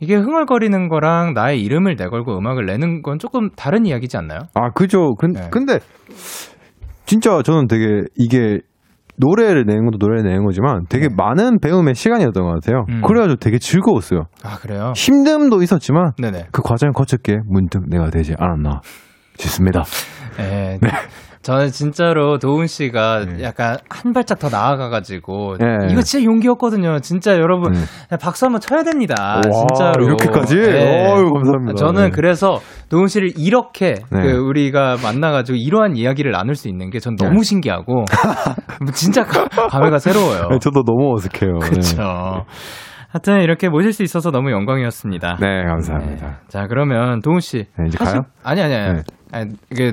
[0.00, 4.40] 이게 흥얼거리는 거랑 나의 이름을 내걸고 음악을 내는 건 조금 다른 이야기지 않나요?
[4.54, 5.14] 아, 그죠.
[5.14, 5.48] 근, 네.
[5.50, 5.78] 근데,
[7.04, 8.60] 진짜 저는 되게 이게
[9.16, 11.14] 노래를 내는 것도 노래를 내는 거지만 되게 네.
[11.16, 12.84] 많은 배움의 시간이었던 것 같아요.
[12.88, 13.02] 음.
[13.02, 14.24] 그래가지고 되게 즐거웠어요.
[14.42, 14.92] 아 그래요?
[14.96, 16.46] 힘듦도 있었지만 네네.
[16.50, 18.80] 그 과정을 거쳤기에 문득 내가 되지 않았나
[19.36, 19.84] 싶습니다.
[20.36, 20.78] 네.
[21.44, 23.42] 저는 진짜로 도훈 씨가 네.
[23.44, 25.66] 약간 한 발짝 더 나아가가지고 네.
[25.90, 27.00] 이거 진짜 용기였거든요.
[27.00, 28.16] 진짜 여러분 네.
[28.20, 29.14] 박수 한번 쳐야 됩니다.
[29.36, 30.56] 와, 진짜로 이렇게까지?
[30.56, 31.06] 네.
[31.06, 31.74] 어유 감사합니다.
[31.76, 32.10] 저는 네.
[32.10, 34.22] 그래서 도훈 씨를 이렇게 네.
[34.22, 38.04] 그 우리가 만나가지고 이러한 이야기를 나눌 수 있는 게 전 너무 신기하고
[38.94, 40.48] 진짜 가- 감회가 새로워요.
[40.50, 41.58] 네, 저도 너무 어색해요.
[41.60, 41.68] 네.
[41.68, 42.44] 그렇죠.
[43.10, 45.36] 하여튼 이렇게 모실 수 있어서 너무 영광이었습니다.
[45.40, 46.26] 네, 감사합니다.
[46.26, 46.32] 네.
[46.48, 48.22] 자 그러면 도훈 씨 네, 이제 하시- 가요?
[48.42, 48.94] 아니 아니 아니.
[48.94, 49.02] 네.
[49.32, 49.92] 아니 이게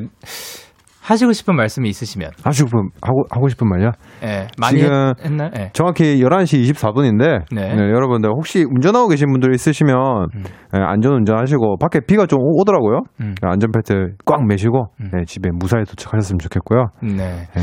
[1.11, 3.91] 하시고 싶은 말씀이 있으시면 하고 싶은, 하고, 하고 싶은 말이야?
[4.23, 5.49] 예, 많이 지금- 했, 했나요?
[5.59, 5.69] 예.
[5.73, 7.71] 정확히 11시 24분인데, 네.
[7.77, 9.95] 여러분들 혹시 운전하고 계신 분들 있으시면,
[10.33, 10.43] 음.
[10.77, 13.01] 예, 안전 운전하시고, 밖에 비가 좀 오- 오더라고요.
[13.19, 13.35] 음.
[13.41, 15.11] 안전 벨트 꽉 매시고, 음.
[15.19, 16.87] 예, 집에 무사히 도착하셨으면 좋겠고요.
[17.03, 17.47] 네.
[17.57, 17.61] 예.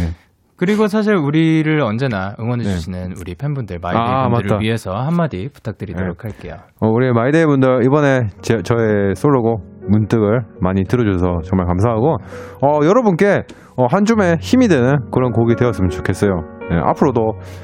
[0.57, 2.71] 그리고 사실 우리를 언제나 응원해 네.
[2.71, 4.61] 주시는 우리 팬분들, 마이데이 아, 분들을 맞다.
[4.61, 6.55] 위해서 한마디 부탁드리도록 할게요.
[6.81, 12.17] 어, 우리 마이데이 분들, 이번에 제, 저의 솔로곡, 문득을 많이 들어줘서 정말 감사하고,
[12.63, 13.43] 어, 여러분께,
[13.77, 16.31] 어, 한 줌의 힘이 되는 그런 곡이 되었으면 좋겠어요.
[16.73, 17.21] 예, 앞으로도,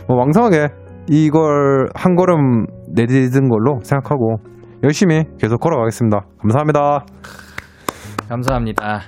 [0.09, 0.69] 뭐, 왕성하게
[1.09, 4.37] 이걸 한 걸음 내딛은 걸로 생각하고,
[4.83, 6.21] 열심히 계속 걸어가겠습니다.
[6.41, 7.05] 감사합니다.
[8.29, 9.01] 감사합니다.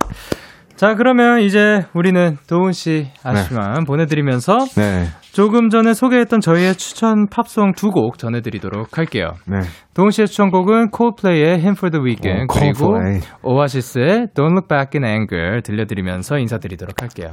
[0.77, 7.73] 자, 그러면 이제 우리는 도훈 씨 아쉽지만 보내드리면서 네, 조금 전에 소개했던 저희의 추천 팝송
[7.73, 9.33] 두 곡 전해드리도록 할게요.
[9.47, 9.61] 네.
[9.95, 12.95] 도훈 씨의 추천곡은 콜플레이의 Him for the Weekend 어, 그리고.
[13.43, 17.33] 오아시스의 Don't Look Back in Anger 들려드리면서 인사드리도록 할게요.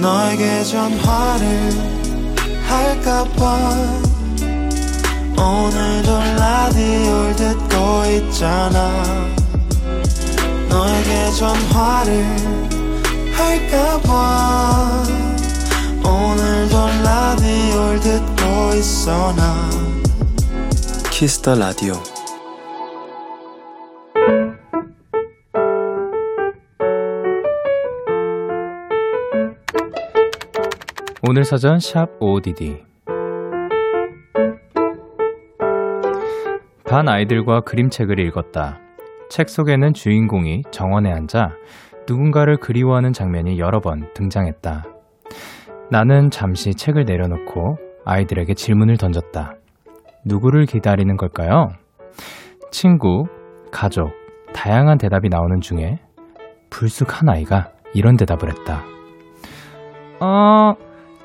[0.00, 1.46] 너에게 전화를
[2.68, 3.58] 할까봐
[5.36, 9.39] 오늘도 라디오를 듣고 있잖아
[10.70, 12.24] 너에게 전화를
[13.34, 15.02] 할까봐
[15.98, 19.68] 오늘도 라디오를 듣고 있어 나.
[21.10, 21.94] Kiss the Radio
[31.28, 32.82] 오늘 사전 샵 ODD
[36.84, 38.80] 반 아이들과 그림책을 읽었다.
[39.30, 41.52] 책 속에는 주인공이 정원에 앉아
[42.08, 44.84] 누군가를 그리워하는 장면이 여러 번 등장했다.
[45.88, 49.54] 나는 잠시 책을 내려놓고 아이들에게 질문을 던졌다.
[50.26, 51.68] 누구를 기다리는 걸까요?
[52.72, 53.24] 친구,
[53.70, 54.10] 가족,
[54.52, 56.00] 다양한 대답이 나오는 중에
[56.68, 58.82] 불쑥 한 아이가 이런 대답을 했다.
[60.18, 60.74] 어,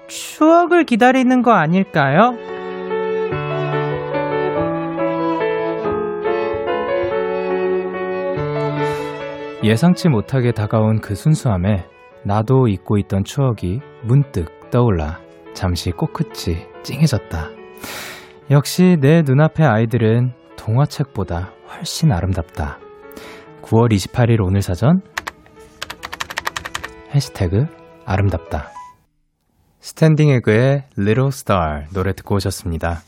[0.08, 2.55] 추억을 기다리는 거 아닐까요?
[9.66, 11.88] 예상치 못하게 다가온 그 순수함에
[12.24, 15.20] 나도 잊고 있던 추억이 문득 떠올라
[15.56, 17.50] 잠시 코끝이 찡해졌다.
[18.52, 22.78] 역시 내 눈앞의 아이들은 동화책보다 훨씬 아름답다.
[23.64, 25.02] 9월 28일 오늘 사전
[27.16, 27.66] 해시태그
[28.06, 28.70] 아름답다.
[29.80, 33.00] 스탠딩 에그의 Little Star 노래 듣고 오셨습니다.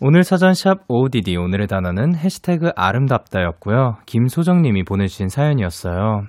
[0.00, 3.96] 오늘 사전 샵 ODD 오늘의 단어는 해시태그 아름답다였고요.
[4.04, 6.22] 김소정님이 보내주신 사연이었어요.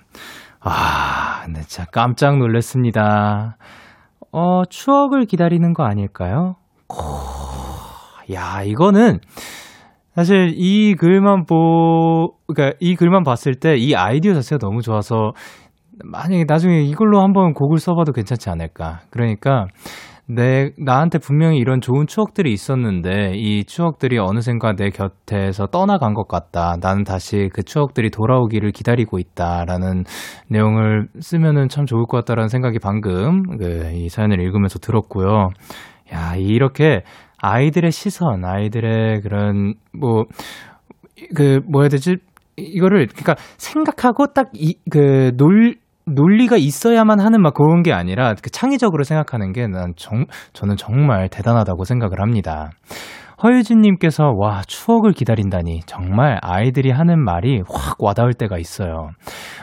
[0.62, 3.58] 아, 네, 진짜 깜짝 놀랐습니다.
[4.32, 6.56] 어, 추억을 기다리는 거 아닐까요?
[6.90, 9.20] 오, 야, 이거는
[10.16, 15.34] 사실 이 글만 보, 그러니까 이 글만 봤을 때 이 아이디어 자체가 너무 좋아서
[16.04, 19.02] 만약에 나중에 이걸로 한번 곡을 써봐도 괜찮지 않을까.
[19.10, 19.68] 그러니까
[20.30, 26.76] 내, 나한테 분명히 이런 좋은 추억들이 있었는데, 이 추억들이 어느샌가 내 곁에서 떠나간 것 같다.
[26.82, 30.04] 나는 다시 그 추억들이 돌아오기를 기다리고 있다라는
[30.50, 35.50] 내용을 쓰면은 참 좋을 것 같다라는 생각이 방금, 그, 이 사연을 읽으면서 들었고요.
[36.14, 37.04] 야, 이렇게
[37.42, 40.26] 아이들의 시선, 아이들의 그런, 뭐,
[41.36, 42.18] 그, 뭐 해야 되지?
[42.58, 45.78] 이거를, 그러니까 생각하고 딱 이, 그, 놀,
[46.08, 51.30] 논리가 있어야만 하는 막 그런 게 아니라 그 창의적으로 생각하는 게 난 정, 저는 정말
[51.30, 52.70] 대단하다고 생각을 합니다.
[53.44, 59.10] 허유진님께서 와 추억을 기다린다니 정말 아이들이 하는 말이 확 와닿을 때가 있어요.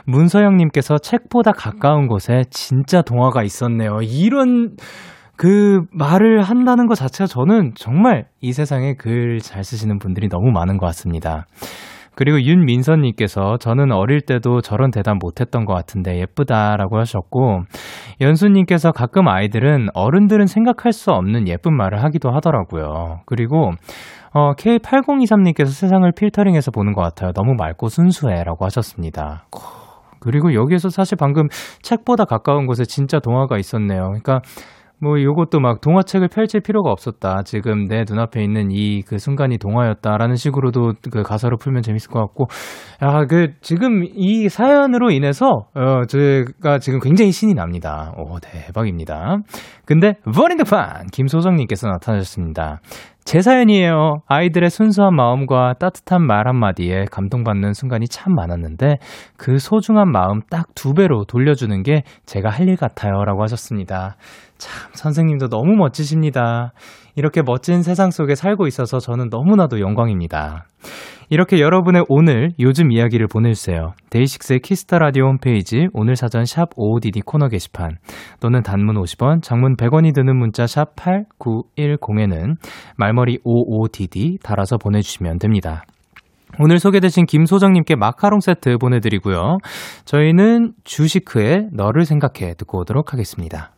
[0.07, 3.99] 문서영님께서 책보다 가까운 곳에 진짜 동화가 있었네요.
[4.03, 4.77] 이런
[5.37, 10.77] 그 말을 한다는 것 자체가 저는 정말 이 세상에 글 잘 쓰시는 분들이 너무 많은
[10.79, 11.47] 것 같습니다.
[12.17, 17.63] 그리고 윤민선님께서 저는 어릴 때도 저런 대답 못했던 것 같은데 예쁘다라고 하셨고
[18.21, 23.21] 연수님께서 가끔 아이들은 어른들은 생각할 수 없는 예쁜 말을 하기도 하더라고요.
[23.27, 23.73] 그리고
[24.33, 27.33] 어, K8023님께서 세상을 필터링해서 보는 것 같아요.
[27.33, 29.47] 너무 맑고 순수해라고 하셨습니다.
[30.19, 31.49] 그리고 여기에서 사실 방금
[31.83, 34.03] 책보다 가까운 곳에 진짜 동화가 있었네요.
[34.05, 34.41] 그러니까
[35.01, 37.43] 뭐 요것도 막 동화책을 펼칠 필요가 없었다.
[37.45, 42.47] 지금 내 눈앞에 있는 이 그 순간이 동화였다라는 식으로도 그 가사로 풀면 재밌을 것 같고
[43.03, 48.13] 야, 그 지금 이 사연으로 인해서 어 제가 지금 굉장히 신이 납니다.
[48.17, 49.39] 오, 대박입니다.
[49.85, 52.81] 근데 버닝드판 김소정 님께서 나타나셨습니다.
[53.25, 54.17] 제 사연이에요.
[54.27, 58.97] 아이들의 순수한 마음과 따뜻한 말 한마디에 감동받는 순간이 참 많았는데
[59.39, 63.25] 그 소중한 마음 딱 두 배로 돌려주는 게 제가 할 일 같아요.
[63.25, 64.17] 라고 하셨습니다.
[64.59, 66.73] 참, 선생님도 너무 멋지십니다.
[67.17, 70.67] 이렇게 멋진 세상 속에 살고 있어서 저는 너무나도 영광입니다.
[71.31, 73.93] 이렇게 여러분의 오늘 요즘 이야기를 보내주세요.
[74.11, 77.97] 데이식스의 Kiss the Radio 홈페이지 오늘 사전 샵 55DD 코너 게시판
[78.41, 82.57] 또는 단문 50원, 장문 100원이 드는 문자 샵 8910에는
[82.97, 85.85] 말머리 55DD 달아서 보내주시면 됩니다.
[86.61, 89.59] 오늘 소개되신 김소정님께 마카롱 세트 보내드리고요.
[90.05, 93.74] 저희는 주시크의 너를 생각해 듣고 오도록 하겠습니다.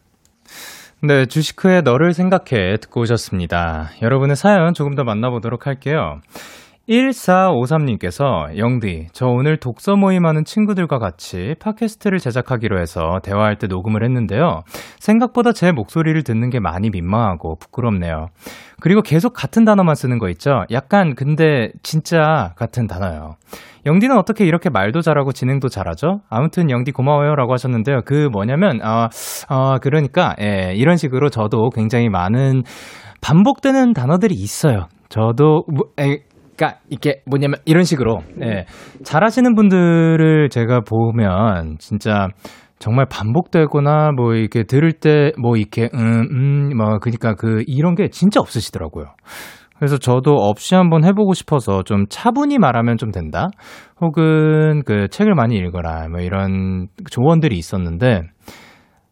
[1.02, 3.90] 네, 주시크의 너를 생각해 듣고 오셨습니다.
[4.00, 6.22] 여러분의 사연 조금 더 만나보도록 할게요.
[6.88, 14.62] 1453님께서 영디, 저 오늘 독서 모임하는 친구들과 같이 팟캐스트를 제작하기로 해서 대화할 때 녹음을 했는데요.
[15.00, 18.28] 생각보다 제 목소리를 듣는 게 많이 민망하고 부끄럽네요.
[18.80, 20.64] 그리고 계속 같은 단어만 쓰는 거 있죠?
[20.70, 23.34] 약간 근데 진짜 같은 단어요.
[23.84, 26.20] 영디는 어떻게 이렇게 말도 잘하고 진행도 잘하죠?
[26.28, 28.00] 아무튼 영디 고마워요 라고 하셨는데요.
[28.04, 29.08] 그 뭐냐면, 어,
[29.48, 32.62] 어, 그러니까, 예, 이런 식으로 저도 굉장히 많은
[33.20, 34.86] 반복되는 단어들이 있어요.
[35.08, 36.18] 저도, 뭐, 에,
[36.56, 38.64] 그러니까 이게 뭐냐면 이런 식으로 예,
[39.04, 42.28] 잘하시는 분들을 제가 보면 진짜
[42.78, 49.06] 정말 반복되거나 뭐 이렇게 들을 때 뭐 이렇게 음음뭐 그러니까 그 이런 게 진짜 없으시더라고요.
[49.78, 53.48] 그래서 저도 없이 한번 해보고 싶어서 좀 차분히 말하면 좀 된다.
[54.00, 56.08] 혹은 그 책을 많이 읽어라.
[56.08, 58.22] 뭐 이런 조언들이 있었는데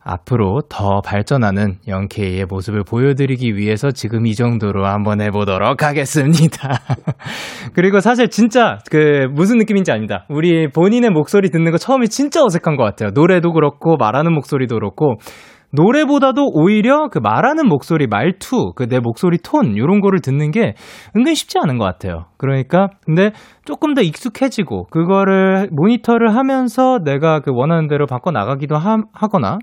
[0.05, 6.78] 앞으로 더 발전하는 영케이의 모습을 보여드리기 위해서 지금 이 정도로 한번 해보도록 하겠습니다.
[7.72, 10.26] 그리고 사실 진짜 그 무슨 느낌인지 압니다.
[10.28, 13.11] 우리 본인의 목소리 듣는 거 처음에 진짜 어색한 것 같아요.
[13.14, 15.16] 노래도 그렇고 말하는 목소리도 그렇고
[15.74, 20.74] 노래보다도 오히려 그 말하는 목소리, 말투, 그 내 목소리 톤, 요런 거를 듣는 게
[21.16, 22.26] 은근 쉽지 않은 것 같아요.
[22.36, 23.32] 그러니까, 근데
[23.64, 29.58] 조금 더 익숙해지고, 그거를 모니터를 하면서 내가 그 원하는 대로 바꿔 나가기도 하, 하거나,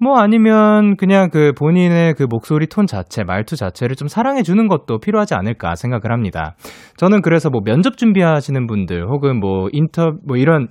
[0.00, 5.00] 뭐 아니면 그냥 그 본인의 그 목소리 톤 자체, 말투 자체를 좀 사랑해 주는 것도
[5.00, 6.54] 필요하지 않을까 생각을 합니다.
[6.98, 10.68] 저는 그래서 뭐 면접 준비하시는 분들, 혹은 뭐 인터, 뭐 이런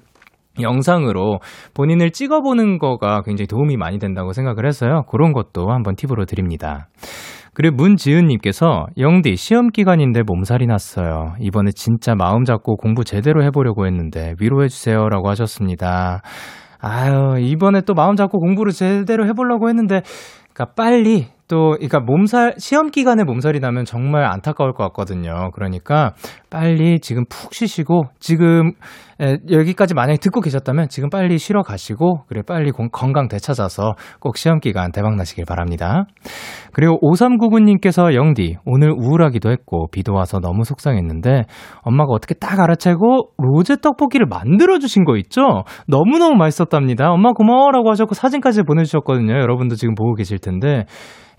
[0.62, 1.40] 영상으로
[1.74, 5.04] 본인을 찍어보는 거가 굉장히 도움이 많이 된다고 생각을 해서요.
[5.10, 6.88] 그런 것도 한번 팁으로 드립니다.
[7.54, 11.34] 그리고 문지은님께서 영디 시험 기간인데 몸살이 났어요.
[11.40, 16.22] 이번에 진짜 마음 잡고 공부 제대로 해보려고 했는데 위로해주세요라고 하셨습니다.
[16.80, 20.02] 아유 이번에 또 마음 잡고 공부를 제대로 해보려고 했는데
[20.54, 25.50] 그러니까 빨리 또, 그러니까 몸살, 시험 기간에 몸살이 나면 정말 안타까울 것 같거든요.
[25.54, 26.14] 그러니까
[26.50, 28.74] 빨리 지금 푹 쉬시고, 지금,
[29.22, 34.36] 에, 여기까지 만약에 듣고 계셨다면 지금 빨리 쉬러 가시고, 그래, 빨리 공, 건강 되찾아서 꼭
[34.38, 36.06] 시험 기간 대박 나시길 바랍니다.
[36.74, 41.44] 그리고 5399님께서 영디, 오늘 우울하기도 했고, 비도 와서 너무 속상했는데,
[41.82, 45.64] 엄마가 어떻게 딱 알아채고, 로제 떡볶이를 만들어주신 거 있죠?
[45.88, 47.10] 너무너무 맛있었답니다.
[47.10, 49.32] 엄마 고마워라고 하셨고, 사진까지 보내주셨거든요.
[49.32, 50.84] 여러분도 지금 보고 계실 텐데,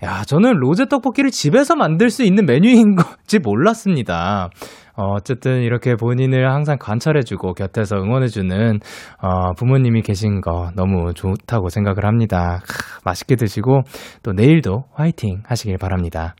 [0.03, 4.49] 야, 저는 로제 떡볶이를 집에서 만들 수 있는 메뉴인 건지 몰랐습니다.
[4.95, 8.79] 어, 어쨌든 이렇게 본인을 항상 관찰해주고 곁에서 응원해주는
[9.21, 12.59] 어, 부모님이 계신 거 너무 좋다고 생각을 합니다.
[12.67, 13.81] 크, 맛있게 드시고
[14.23, 16.35] 또 내일도 화이팅 하시길 바랍니다.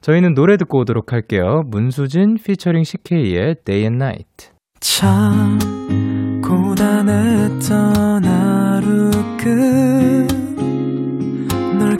[0.00, 1.62] 저희는 노래 듣고 오도록 할게요.
[1.66, 4.50] 문수진 피처링 CK의 Day and Night.
[4.80, 5.58] 참
[6.40, 10.33] 고단했던 하루 끝널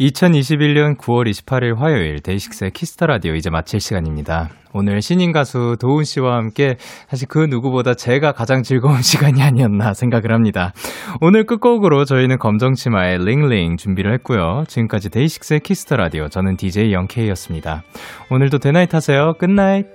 [0.00, 4.50] 2021년 9월 28일 화요일 데이식스의 Kiss the Radio 이제 마칠 시간입니다.
[4.74, 6.76] 오늘 신인 가수 도훈 씨와 함께
[7.08, 10.74] 사실 그 누구보다 제가 가장 즐거운 시간이 아니었나 생각을 합니다.
[11.22, 14.64] 오늘 끝곡으로 저희는 검정치마의 링링 준비를 했고요.
[14.68, 17.82] 지금까지 데이식스의 Kiss the Radio 저는 DJ 영케이였습니다.
[18.30, 19.32] 오늘도 데나잇 하세요.
[19.38, 19.86] Good night.